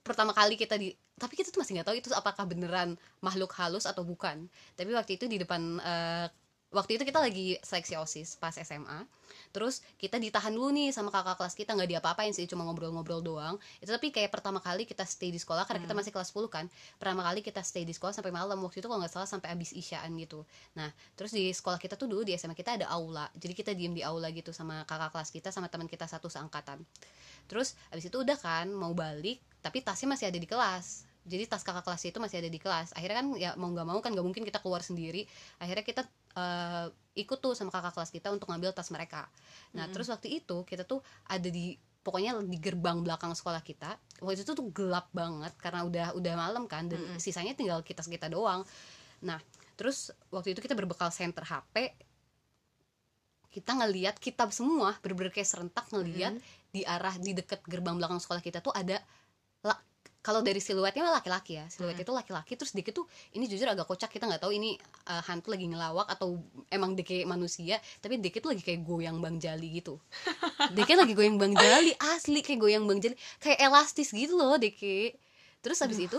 pertama 0.01 0.33
kali 0.33 0.55
kita 0.55 0.75
di 0.75 0.89
tapi 1.15 1.33
kita 1.33 1.49
tuh 1.49 1.61
masih 1.61 1.77
nggak 1.77 1.87
tahu 1.87 1.97
itu 1.97 2.09
apakah 2.11 2.43
beneran 2.43 2.95
makhluk 3.19 3.53
halus 3.55 3.85
atau 3.85 4.03
bukan 4.03 4.49
tapi 4.73 4.91
waktu 4.91 5.15
itu 5.15 5.27
di 5.27 5.37
depan 5.37 5.61
eh, 5.79 6.27
waktu 6.73 6.97
itu 6.97 7.05
kita 7.05 7.21
lagi 7.21 7.61
seleksi 7.61 7.95
osis 8.01 8.41
pas 8.41 8.57
SMA 8.57 9.05
terus 9.53 9.85
kita 10.01 10.17
ditahan 10.17 10.53
dulu 10.53 10.73
nih 10.73 10.93
sama 10.93 11.13
kakak 11.13 11.37
kelas 11.41 11.55
kita 11.57 11.77
nggak 11.77 11.89
diapa-apain 11.97 12.33
sih 12.33 12.49
cuma 12.49 12.65
ngobrol-ngobrol 12.69 13.21
doang. 13.21 13.57
Itu 13.81 13.93
tapi 13.93 14.13
kayak 14.13 14.33
pertama 14.33 14.61
kali 14.61 14.89
kita 14.89 15.05
stay 15.05 15.29
di 15.33 15.41
sekolah 15.41 15.69
karena 15.69 15.85
kita 15.85 15.93
masih 15.97 16.13
kelas 16.13 16.33
10 16.33 16.49
kan 16.49 16.65
pertama 16.97 17.25
kali 17.25 17.45
kita 17.45 17.61
stay 17.61 17.85
di 17.85 17.93
sekolah 17.93 18.13
sampai 18.17 18.33
malam. 18.33 18.61
Waktu 18.61 18.81
itu 18.81 18.89
kalau 18.89 19.01
nggak 19.01 19.13
salah 19.13 19.29
sampai 19.29 19.53
abis 19.53 19.77
isyaan 19.77 20.13
gitu. 20.17 20.45
Nah 20.77 20.89
terus 21.17 21.33
di 21.37 21.53
sekolah 21.53 21.77
kita 21.77 21.97
tuh 21.97 22.09
dulu 22.09 22.25
di 22.25 22.33
SMA 22.37 22.57
kita 22.57 22.81
ada 22.81 22.89
aula. 22.89 23.29
Jadi 23.37 23.53
kita 23.53 23.71
diem 23.77 23.93
di 23.93 24.05
aula 24.05 24.33
gitu 24.33 24.53
sama 24.57 24.85
kakak 24.89 25.13
kelas 25.13 25.31
kita 25.33 25.49
sama 25.53 25.69
teman 25.69 25.89
kita 25.89 26.09
satu 26.09 26.33
seangkatan. 26.33 26.81
Terus 27.49 27.77
abis 27.93 28.09
itu 28.09 28.17
udah 28.21 28.37
kan 28.41 28.69
mau 28.73 28.93
balik 28.97 29.41
tapi 29.61 29.85
tasnya 29.85 30.17
masih 30.17 30.33
ada 30.33 30.39
di 30.41 30.49
kelas 30.49 31.12
jadi 31.23 31.47
tas 31.47 31.63
kakak 31.63 31.87
kelas 31.87 32.03
itu 32.03 32.19
masih 32.19 32.43
ada 32.43 32.51
di 32.51 32.59
kelas. 32.59 32.91
Akhirnya 32.99 33.23
kan 33.23 33.29
ya 33.39 33.51
mau 33.55 33.71
nggak 33.71 33.87
mau 33.87 33.99
kan 34.03 34.11
nggak 34.11 34.27
mungkin 34.27 34.43
kita 34.43 34.59
keluar 34.59 34.83
sendiri. 34.83 35.23
Akhirnya 35.63 35.85
kita 35.87 36.03
eh, 36.35 36.87
ikut 37.15 37.39
tuh 37.39 37.55
sama 37.55 37.71
kakak 37.71 37.95
kelas 37.95 38.11
kita 38.11 38.29
untuk 38.35 38.51
ngambil 38.51 38.75
tas 38.75 38.91
mereka. 38.91 39.31
Nah 39.79 39.87
terus 39.95 40.11
waktu 40.11 40.43
itu 40.43 40.67
kita 40.67 40.83
tuh 40.83 40.99
ada 41.31 41.47
di 41.47 41.79
pokoknya 42.03 42.43
di 42.43 42.59
gerbang 42.59 43.07
belakang 43.07 43.39
sekolah 43.39 43.63
kita. 43.63 43.95
Waktu 44.19 44.43
itu 44.43 44.53
tuh 44.53 44.67
gelap 44.75 45.07
banget 45.15 45.55
karena 45.63 45.87
udah 45.87 46.07
udah 46.19 46.35
malam 46.35 46.67
kan 46.67 46.91
dan 46.91 46.99
sisanya 47.23 47.55
tinggal 47.55 47.87
kita 47.87 48.03
kita 48.03 48.27
doang. 48.27 48.67
Nah 49.23 49.39
terus 49.79 50.11
waktu 50.35 50.59
itu 50.59 50.61
kita 50.61 50.75
berbekal 50.75 51.15
center 51.15 51.47
HP 51.47 51.95
kita 53.53 53.77
ngeliat 53.77 54.17
kita 54.17 54.49
semua 54.49 54.97
bener-bener 55.05 55.29
kayak 55.29 55.45
serentak 55.45 55.85
ngeliat 55.93 56.41
di 56.73 56.89
arah 56.89 57.13
di 57.21 57.37
deket 57.37 57.61
gerbang 57.69 58.01
belakang 58.01 58.17
sekolah 58.17 58.41
kita 58.41 58.65
tuh 58.65 58.73
ada 58.73 58.97
kalau 60.23 60.41
dari 60.41 60.63
siluetnya 60.63 61.03
mah 61.03 61.19
laki-laki 61.19 61.59
ya. 61.59 61.67
Siluet 61.67 61.99
itu 61.99 62.15
laki-laki 62.15 62.55
terus 62.55 62.71
dikit 62.73 62.95
tuh 62.95 63.07
ini 63.35 63.51
jujur 63.51 63.67
agak 63.67 63.91
kocak 63.91 64.07
kita 64.07 64.31
nggak 64.31 64.39
tahu 64.39 64.55
ini 64.55 64.79
uh, 65.11 65.23
hantu 65.27 65.51
lagi 65.51 65.67
ngelawak 65.67 66.07
atau 66.15 66.39
emang 66.71 66.95
dikit 66.95 67.27
manusia 67.27 67.83
tapi 67.99 68.23
dikit 68.23 68.47
tuh 68.47 68.55
lagi 68.55 68.63
kayak 68.63 68.87
goyang 68.87 69.19
bang 69.19 69.43
jali 69.43 69.83
gitu. 69.83 69.99
Dikit 70.79 70.95
lagi 70.95 71.13
goyang 71.19 71.37
bang 71.43 71.53
jali 71.59 71.93
asli 72.15 72.41
kayak 72.41 72.61
goyang 72.63 72.85
bang 72.87 72.99
jali. 73.03 73.17
Kayak 73.43 73.59
elastis 73.67 74.15
gitu 74.15 74.39
loh 74.39 74.55
dikit 74.57 75.19
terus 75.63 75.79
habis 75.79 75.99
itu 75.99 76.19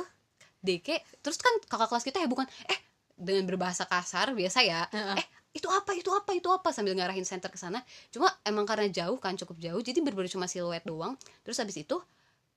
Deke 0.63 1.03
terus 1.19 1.35
kan 1.35 1.51
kakak 1.67 1.91
kelas 1.91 2.03
kita 2.07 2.23
heboh 2.23 2.39
kan 2.39 2.47
eh 2.71 2.79
dengan 3.19 3.43
berbahasa 3.43 3.83
kasar 3.83 4.31
biasa 4.31 4.63
ya 4.63 4.87
Heeh. 4.87 5.19
eh 5.19 5.27
itu 5.53 5.69
apa 5.69 5.93
itu 5.93 6.09
apa 6.09 6.33
itu 6.33 6.49
apa? 6.49 6.73
Sambil 6.73 6.97
ngarahin 6.97 7.21
center 7.21 7.53
ke 7.53 7.61
sana. 7.61 7.85
Cuma 8.09 8.25
emang 8.41 8.65
karena 8.65 8.89
jauh 8.89 9.21
kan 9.21 9.37
cukup 9.37 9.61
jauh 9.61 9.81
jadi 9.85 10.01
bener-bener 10.01 10.31
cuma 10.33 10.49
siluet 10.49 10.81
doang. 10.81 11.13
Terus 11.45 11.61
habis 11.61 11.77
itu 11.77 12.01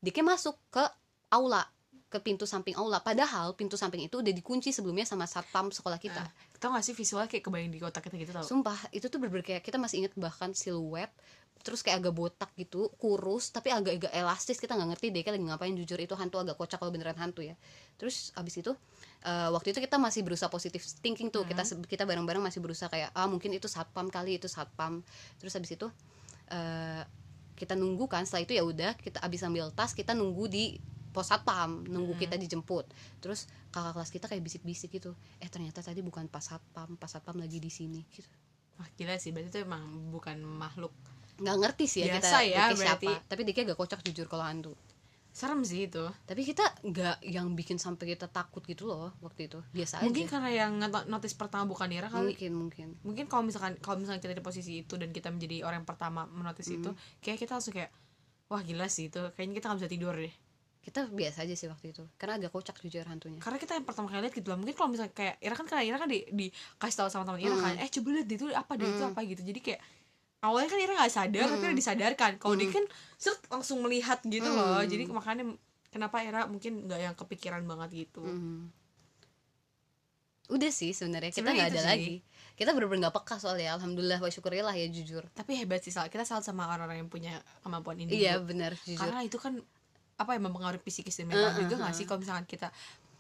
Dike 0.01 0.25
masuk 0.25 0.57
ke 0.73 0.85
aula 1.31 1.65
ke 2.07 2.23
pintu 2.23 2.47
samping 2.47 2.79
aula. 2.79 3.03
Padahal 3.03 3.59
pintu 3.59 3.75
samping 3.75 4.07
itu 4.07 4.23
udah 4.23 4.31
dikunci 4.31 4.71
sebelumnya 4.71 5.03
sama 5.03 5.27
satpam 5.27 5.75
sekolah 5.75 5.99
kita. 5.99 6.23
Ah, 6.23 6.31
tau 6.63 6.71
gak 6.73 6.87
sih 6.87 6.95
visualnya 6.95 7.27
kayak 7.27 7.45
kebayang 7.51 7.73
di 7.75 7.83
kotak 7.83 8.07
kita 8.07 8.15
gitu 8.17 8.33
tau? 8.33 8.47
Sumpah 8.47 8.79
itu 8.95 9.11
tuh 9.11 9.19
bener-bener 9.19 9.43
kayak 9.43 9.63
kita 9.67 9.77
masih 9.77 10.07
inget 10.07 10.15
bahkan 10.15 10.55
siluet 10.55 11.11
terus 11.67 11.83
kayak 11.83 11.99
agak 11.99 12.15
botak 12.15 12.51
gitu 12.55 12.95
kurus 12.95 13.51
tapi 13.51 13.75
agak-agak 13.75 14.15
elastis. 14.15 14.63
Kita 14.63 14.79
nggak 14.79 14.95
ngerti 14.95 15.07
deh 15.11 15.23
lagi 15.27 15.43
ngapain 15.51 15.75
jujur 15.75 15.99
itu 15.99 16.15
hantu 16.15 16.39
agak 16.39 16.55
kocak 16.55 16.79
kalau 16.79 16.95
beneran 16.95 17.19
hantu 17.19 17.43
ya. 17.43 17.59
Terus 17.99 18.31
abis 18.39 18.63
itu 18.63 18.71
eh, 19.27 19.51
waktu 19.51 19.75
itu 19.75 19.83
kita 19.83 19.99
masih 19.99 20.23
berusaha 20.23 20.47
positif 20.47 20.87
thinking 21.03 21.35
tuh. 21.35 21.43
Kita 21.43 21.67
se- 21.67 21.83
kita 21.91 22.07
bareng-bareng 22.07 22.39
masih 22.39 22.63
berusaha 22.63 22.87
kayak 22.87 23.11
ah 23.19 23.27
mungkin 23.27 23.51
itu 23.51 23.67
satpam 23.67 24.07
kali 24.15 24.39
itu 24.39 24.47
satpam. 24.47 25.03
Terus 25.43 25.59
abis 25.59 25.75
itu 25.75 25.91
eh, 26.55 27.03
kita 27.59 27.75
nunggu 27.75 28.07
kan 28.07 28.23
setelah 28.23 28.47
itu 28.47 28.53
ya 28.55 28.63
udah 28.63 28.93
kita 28.95 29.19
abis 29.27 29.43
ambil 29.43 29.75
tas 29.75 29.91
kita 29.91 30.15
nunggu 30.15 30.47
di 30.47 30.65
pos 31.17 31.33
satpam 31.33 31.89
nunggu 31.89 32.21
kita 32.21 32.37
dijemput. 32.37 32.85
Terus 33.25 33.49
kakak 33.73 33.97
kelas 33.97 34.11
kita 34.13 34.27
kayak 34.29 34.45
bisik-bisik 34.45 34.93
gitu. 34.93 35.17
Eh 35.41 35.49
ternyata 35.49 35.81
tadi 35.81 36.05
bukan 36.05 36.29
pas 36.29 36.45
satpam 36.45 37.01
pas 37.01 37.09
satpam 37.09 37.41
lagi 37.41 37.57
di 37.57 37.73
sini 37.73 38.05
gitu. 38.13 38.29
Wah 38.77 38.89
gila 39.01 39.17
sih. 39.17 39.33
Berarti 39.33 39.49
itu 39.49 39.59
emang 39.65 40.13
bukan 40.13 40.37
makhluk 40.45 40.93
nggak 41.37 41.57
ngerti 41.61 41.85
sih 41.85 42.01
ya 42.09 42.17
Biasa 42.17 42.37
kita 42.41 42.41
ya, 42.49 42.65
Diki 42.73 42.77
berarti. 42.81 43.09
siapa 43.13 43.29
tapi 43.29 43.41
Diki 43.45 43.61
agak 43.65 43.77
kocak 43.77 44.01
jujur 44.05 44.25
kalau 44.29 44.45
hantu. 44.45 44.73
Serem 45.37 45.61
sih 45.69 45.85
itu. 45.85 46.01
Tapi 46.25 46.49
kita 46.49 46.65
nggak 46.81 47.21
yang 47.29 47.53
bikin 47.53 47.77
sampai 47.77 48.17
kita 48.17 48.25
takut 48.25 48.65
gitu 48.65 48.89
loh 48.89 49.13
waktu 49.21 49.53
itu. 49.53 49.61
Biasa 49.69 50.01
mungkin 50.01 50.25
aja 50.25 50.33
karena 50.33 50.51
yang 50.53 50.73
not- 50.81 51.05
notice 51.13 51.37
pertama 51.37 51.69
bukan 51.69 51.93
Ira 51.93 52.09
kali. 52.09 52.33
Mungkin 52.33 52.53
mungkin. 52.57 52.89
Mungkin 53.05 53.25
kalau 53.29 53.45
misalkan 53.45 53.77
kalau 53.85 54.01
misalkan 54.01 54.25
kita 54.25 54.33
di 54.33 54.41
posisi 54.41 54.81
itu 54.81 54.97
dan 54.97 55.13
kita 55.13 55.29
menjadi 55.29 55.61
orang 55.69 55.85
yang 55.85 55.89
pertama 55.89 56.25
menotis 56.33 56.73
itu 56.73 56.89
kayak 57.21 57.37
kita 57.37 57.53
langsung 57.61 57.77
kayak 57.77 57.93
wah 58.49 58.65
gila 58.65 58.89
sih 58.89 59.13
itu. 59.13 59.21
Kayaknya 59.37 59.55
kita 59.61 59.67
nggak 59.69 59.81
bisa 59.85 59.91
tidur 59.93 60.17
deh 60.17 60.33
kita 60.87 61.11
biasa 61.11 61.43
aja 61.43 61.55
sih 61.59 61.67
waktu 61.67 61.91
itu 61.91 62.07
karena 62.15 62.39
agak 62.39 62.55
kocak 62.55 62.79
jujur 62.79 63.03
hantunya. 63.03 63.43
Karena 63.43 63.59
kita 63.59 63.75
yang 63.75 63.83
pertama 63.83 64.07
kali 64.07 64.23
lihat 64.23 64.35
gitu 64.39 64.55
lah. 64.55 64.59
Mungkin 64.63 64.79
kalau 64.79 64.95
misalnya 64.95 65.11
kayak 65.11 65.35
Ira 65.43 65.55
kan 65.59 65.67
karena 65.67 65.83
Ira 65.83 65.99
kan 65.99 66.07
di, 66.07 66.23
di 66.31 66.47
kasih 66.79 67.03
tahu 67.03 67.09
sama 67.11 67.27
teman 67.27 67.43
Ira 67.43 67.59
kan 67.59 67.75
eh 67.75 67.91
coba 67.91 68.09
lihat 68.15 68.29
itu 68.31 68.47
apa 68.55 68.73
deh 68.79 68.87
itu 68.87 69.03
apa 69.03 69.21
gitu. 69.27 69.43
Jadi 69.43 69.61
kayak 69.67 69.81
awalnya 70.47 70.71
kan 70.71 70.79
Ira 70.79 70.93
nggak 70.95 71.11
sadar 71.11 71.47
tapi 71.51 71.65
Ira 71.67 71.75
disadarkan. 71.75 72.31
Kalau 72.39 72.55
dia 72.55 72.71
kan 72.71 72.85
seret 73.19 73.43
langsung 73.51 73.83
melihat 73.83 74.23
gitu 74.23 74.47
loh. 74.47 74.79
Jadi 74.87 75.11
makanya 75.11 75.59
kenapa 75.91 76.23
Ira 76.23 76.47
mungkin 76.47 76.87
nggak 76.87 77.01
yang 77.03 77.15
kepikiran 77.19 77.67
banget 77.67 78.07
gitu. 78.07 78.23
Mhm. 78.23 78.71
udah 80.47 80.71
sih 80.71 80.95
sebenarnya 80.95 81.35
kita 81.35 81.51
nggak 81.51 81.75
ada 81.75 81.83
sih. 81.83 81.91
lagi. 81.91 82.15
Kita 82.55 82.71
bener-bener 82.71 83.11
nggak 83.11 83.19
peka 83.19 83.43
soalnya 83.43 83.75
alhamdulillah 83.75 84.23
wa 84.23 84.31
syukurillah 84.31 84.71
ya 84.79 84.87
jujur. 84.87 85.27
Tapi 85.35 85.59
hebat 85.59 85.83
sih 85.83 85.91
Sal. 85.91 86.07
kita 86.07 86.23
salut 86.23 86.47
sama 86.47 86.71
orang-orang 86.71 87.03
yang 87.03 87.11
punya 87.11 87.43
kemampuan 87.67 87.99
ini 87.99 88.15
iya 88.15 88.39
Bu. 88.39 88.55
benar 88.55 88.79
jujur. 88.87 89.03
Karena 89.03 89.27
itu 89.27 89.43
kan 89.43 89.59
apa 90.17 90.31
ya 90.33 90.41
mempengaruhi 90.41 90.81
psikis 90.83 91.17
dan 91.17 91.27
mental 91.27 91.53
juga 91.59 91.75
nggak 91.79 91.95
sih 91.95 92.05
kalau 92.05 92.19
misalkan 92.19 92.45
kita 92.45 92.69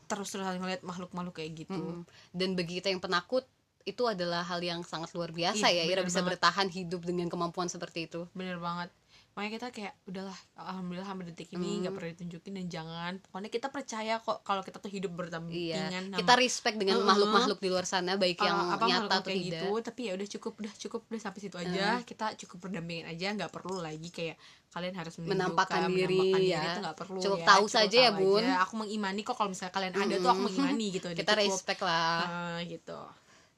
terus-terusan 0.06 0.56
ngeliat 0.56 0.80
makhluk-makhluk 0.80 1.34
kayak 1.34 1.52
gitu 1.58 1.76
Mm. 1.76 2.02
dan 2.32 2.48
bagi 2.52 2.78
kita 2.78 2.88
yang 2.88 3.00
penakut 3.00 3.44
itu 3.82 4.02
adalah 4.02 4.42
hal 4.42 4.58
yang 4.58 4.82
sangat 4.82 5.12
luar 5.12 5.30
biasa 5.30 5.66
Ih, 5.68 5.78
ya 5.78 5.84
Ira 5.86 6.02
bisa 6.02 6.18
banget. 6.18 6.38
bertahan 6.38 6.66
hidup 6.68 7.02
dengan 7.02 7.26
kemampuan 7.26 7.66
seperti 7.66 8.06
itu 8.06 8.26
bener 8.32 8.58
banget 8.58 8.90
makanya 9.36 9.52
kita 9.60 9.68
kayak 9.68 9.92
udahlah 10.08 10.38
alhamdulillah 10.56 11.04
sampai 11.04 11.28
detik 11.28 11.52
ini 11.52 11.84
nggak 11.84 11.92
pernah 11.92 12.10
ditunjukin 12.16 12.52
dan 12.56 12.66
jangan 12.72 13.12
pokoknya 13.20 13.50
kita 13.52 13.68
percaya 13.68 14.16
kok 14.16 14.40
kalau 14.40 14.64
kita 14.64 14.80
tuh 14.80 14.88
hidup 14.88 15.12
berdampingan 15.12 15.92
Iya, 15.92 16.00
sama 16.08 16.16
kita 16.16 16.32
respect 16.40 16.76
dengan 16.80 17.04
makhluk-makhluk 17.04 17.60
di 17.60 17.68
luar 17.68 17.84
sana 17.84 18.16
baik 18.16 18.40
yang 18.40 18.56
uh, 18.56 18.80
apa 18.80 18.84
nyata 18.88 19.20
atau 19.20 19.28
kayak 19.28 19.36
tidak. 19.36 19.52
gitu 19.60 19.68
tapi 19.84 20.00
ya 20.08 20.12
udah 20.16 20.28
cukup 20.32 20.52
udah 20.56 20.72
cukup 20.80 21.00
udah 21.12 21.20
sampai 21.20 21.40
situ 21.44 21.56
aja 21.60 22.00
kita 22.00 22.26
cukup 22.40 22.56
berdampingan 22.64 23.12
aja 23.12 23.26
nggak 23.36 23.52
perlu 23.52 23.76
lagi 23.76 24.08
kayak 24.08 24.40
kalian 24.72 24.92
harus 24.96 25.14
Menampakkan 25.20 25.88
diri, 25.88 26.16
menampakkan 26.16 26.40
ya. 26.40 26.60
itu 26.64 26.80
nggak 26.80 26.96
perlu 26.96 27.18
Cukup 27.20 27.40
ya. 27.40 27.46
tahu 27.48 27.64
saja 27.68 27.98
ya, 28.08 28.10
tahu 28.12 28.20
Bun. 28.20 28.40
aja. 28.40 28.54
aku 28.64 28.72
mengimani 28.76 29.20
kok 29.20 29.36
kalau 29.36 29.48
misalnya 29.52 29.72
kalian 29.72 29.92
ada 29.92 30.14
tuh 30.16 30.30
aku 30.32 30.42
mengimani 30.48 30.86
gitu 30.96 31.06
Kita 31.12 31.32
cukup. 31.32 31.40
respect 31.44 31.80
lah. 31.84 32.20
Uh, 32.24 32.58
gitu 32.64 32.98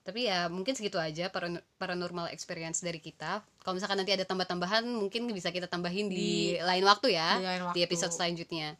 Tapi 0.08 0.24
ya 0.24 0.48
mungkin 0.48 0.72
segitu 0.72 0.96
aja 0.96 1.28
paran- 1.28 1.60
paranormal 1.76 2.32
experience 2.32 2.80
dari 2.80 2.96
kita. 2.96 3.44
Kalau 3.60 3.76
misalkan 3.76 4.00
nanti 4.00 4.16
ada 4.16 4.24
tambah-tambahan 4.24 4.88
mungkin 4.88 5.28
bisa 5.36 5.52
kita 5.52 5.68
tambahin 5.68 6.08
di, 6.08 6.56
lain 6.56 6.84
waktu 6.88 7.12
ya, 7.12 7.36
di 7.36 7.44
lain 7.44 7.60
di 7.60 7.64
waktu. 7.68 7.84
episode 7.84 8.16
selanjutnya. 8.16 8.72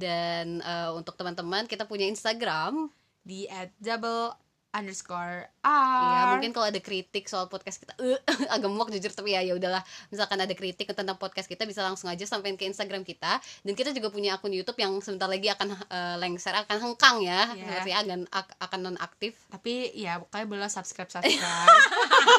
Dan 0.00 0.64
eh, 0.64 0.90
untuk 0.96 1.20
teman-teman 1.20 1.68
kita 1.68 1.84
punya 1.84 2.08
Instagram. 2.08 2.88
di 3.20 3.44
at 3.52 3.68
double 3.76 4.32
underscore 4.70 5.50
r. 5.60 5.68
Ya 6.08 6.22
mungkin 6.30 6.50
kalau 6.50 6.66
ada 6.66 6.78
kritik 6.78 7.26
soal 7.26 7.46
podcast 7.46 7.78
kita 7.78 7.92
eh, 7.98 8.16
agak 8.54 8.66
muak 8.66 8.88
jujur 8.88 9.10
tapi 9.10 9.32
ya 9.32 9.42
ya 9.42 9.52
udahlah. 9.52 9.82
Misalkan 10.08 10.38
ada 10.38 10.50
kritik 10.50 10.86
tentang 10.86 11.14
podcast 11.14 11.44
kita 11.44 11.62
bisa 11.64 11.80
langsung 11.80 12.06
aja 12.06 12.22
sampein 12.22 12.54
ke 12.54 12.64
Instagram 12.64 13.02
kita. 13.02 13.36
Dan 13.60 13.74
kita 13.74 13.90
juga 13.90 14.08
punya 14.08 14.34
akun 14.34 14.50
YouTube 14.50 14.78
yang 14.78 14.94
sebentar 14.98 15.26
lagi 15.26 15.46
akan 15.46 15.68
eh, 15.74 16.16
lengser 16.18 16.54
akan 16.54 16.76
hengkang 16.80 17.16
ya. 17.20 17.50
Iya. 17.50 17.66
seperti 17.66 17.90
akan 17.92 18.20
ak- 18.28 18.56
akan 18.60 18.78
non 18.80 18.96
aktif 18.96 19.34
tapi 19.46 19.90
ya 19.92 20.18
pokoknya 20.18 20.46
boleh 20.46 20.68
subscribe 20.68 21.10
subscribe. 21.14 21.42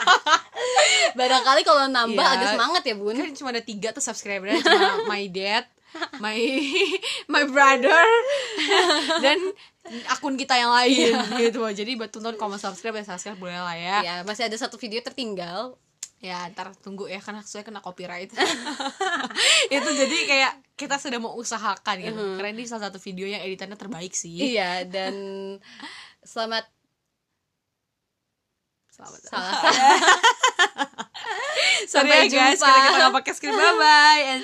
Barangkali 1.11 1.61
kalau 1.61 1.87
nambah 1.87 2.21
Iya. 2.21 2.33
agak 2.37 2.47
semangat 2.55 2.83
ya 2.85 2.95
bun. 2.95 3.15
Kan 3.15 3.33
cuma 3.33 3.49
ada 3.51 3.61
tiga 3.61 3.91
tuh 3.91 3.99
subscribernya 3.99 4.61
cuma 4.61 5.05
my 5.05 5.27
dad 5.27 5.67
my 6.23 6.39
my 7.27 7.43
brother. 7.45 7.99
Dan 9.19 9.51
akun 9.81 10.37
kita 10.37 10.53
yang 10.55 10.69
lain 10.69 11.17
gitu 11.41 11.65
jadi 11.73 11.97
buat 11.97 12.13
tonton 12.13 12.37
kalau 12.37 12.53
mau 12.53 12.61
subscribe 12.61 13.01
ya 13.01 13.05
subscribe 13.13 13.39
boleh 13.41 13.57
lah 13.57 13.75
ya. 13.75 13.97
Ya 14.05 14.15
masih 14.21 14.45
ada 14.45 14.57
satu 14.57 14.77
video 14.77 15.01
tertinggal. 15.01 15.75
Ya 16.21 16.45
ntar 16.53 16.69
tunggu 16.85 17.09
ya 17.09 17.17
karena 17.17 17.41
saya 17.41 17.65
kena 17.65 17.81
copyright. 17.81 18.29
Itu 19.73 19.89
jadi 19.89 20.17
kayak 20.29 20.53
kita 20.77 21.01
sudah 21.01 21.17
mau 21.17 21.33
usahakan 21.33 21.97
gitu. 21.97 22.21
Karena 22.37 22.53
ini 22.53 22.69
salah 22.69 22.93
satu 22.93 23.01
video 23.01 23.25
yang 23.25 23.41
editannya 23.41 23.73
terbaik 23.73 24.13
sih. 24.13 24.53
Iya 24.53 24.85
dan 24.85 25.13
selamat 26.21 26.69
selamat. 28.93 29.21
Salah. 29.25 29.53
Sampai 31.89 32.29
Sampai 32.29 32.29
guys. 32.29 32.61
jumpa. 32.61 32.69
kita 32.69 32.77
kita 32.85 32.97
nggak 33.01 33.15
pakai 33.17 33.33
skrip 33.33 33.53
bye 33.57 33.73
bye 33.81 34.21
and 34.37 34.43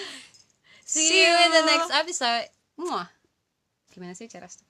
see 0.82 1.22
you 1.22 1.30
in 1.46 1.50
the 1.54 1.64
next 1.70 1.94
episode. 1.94 2.50
Muah. 2.74 3.06
gimana 3.94 4.14
sih 4.14 4.30
cara 4.30 4.46
stop 4.46 4.67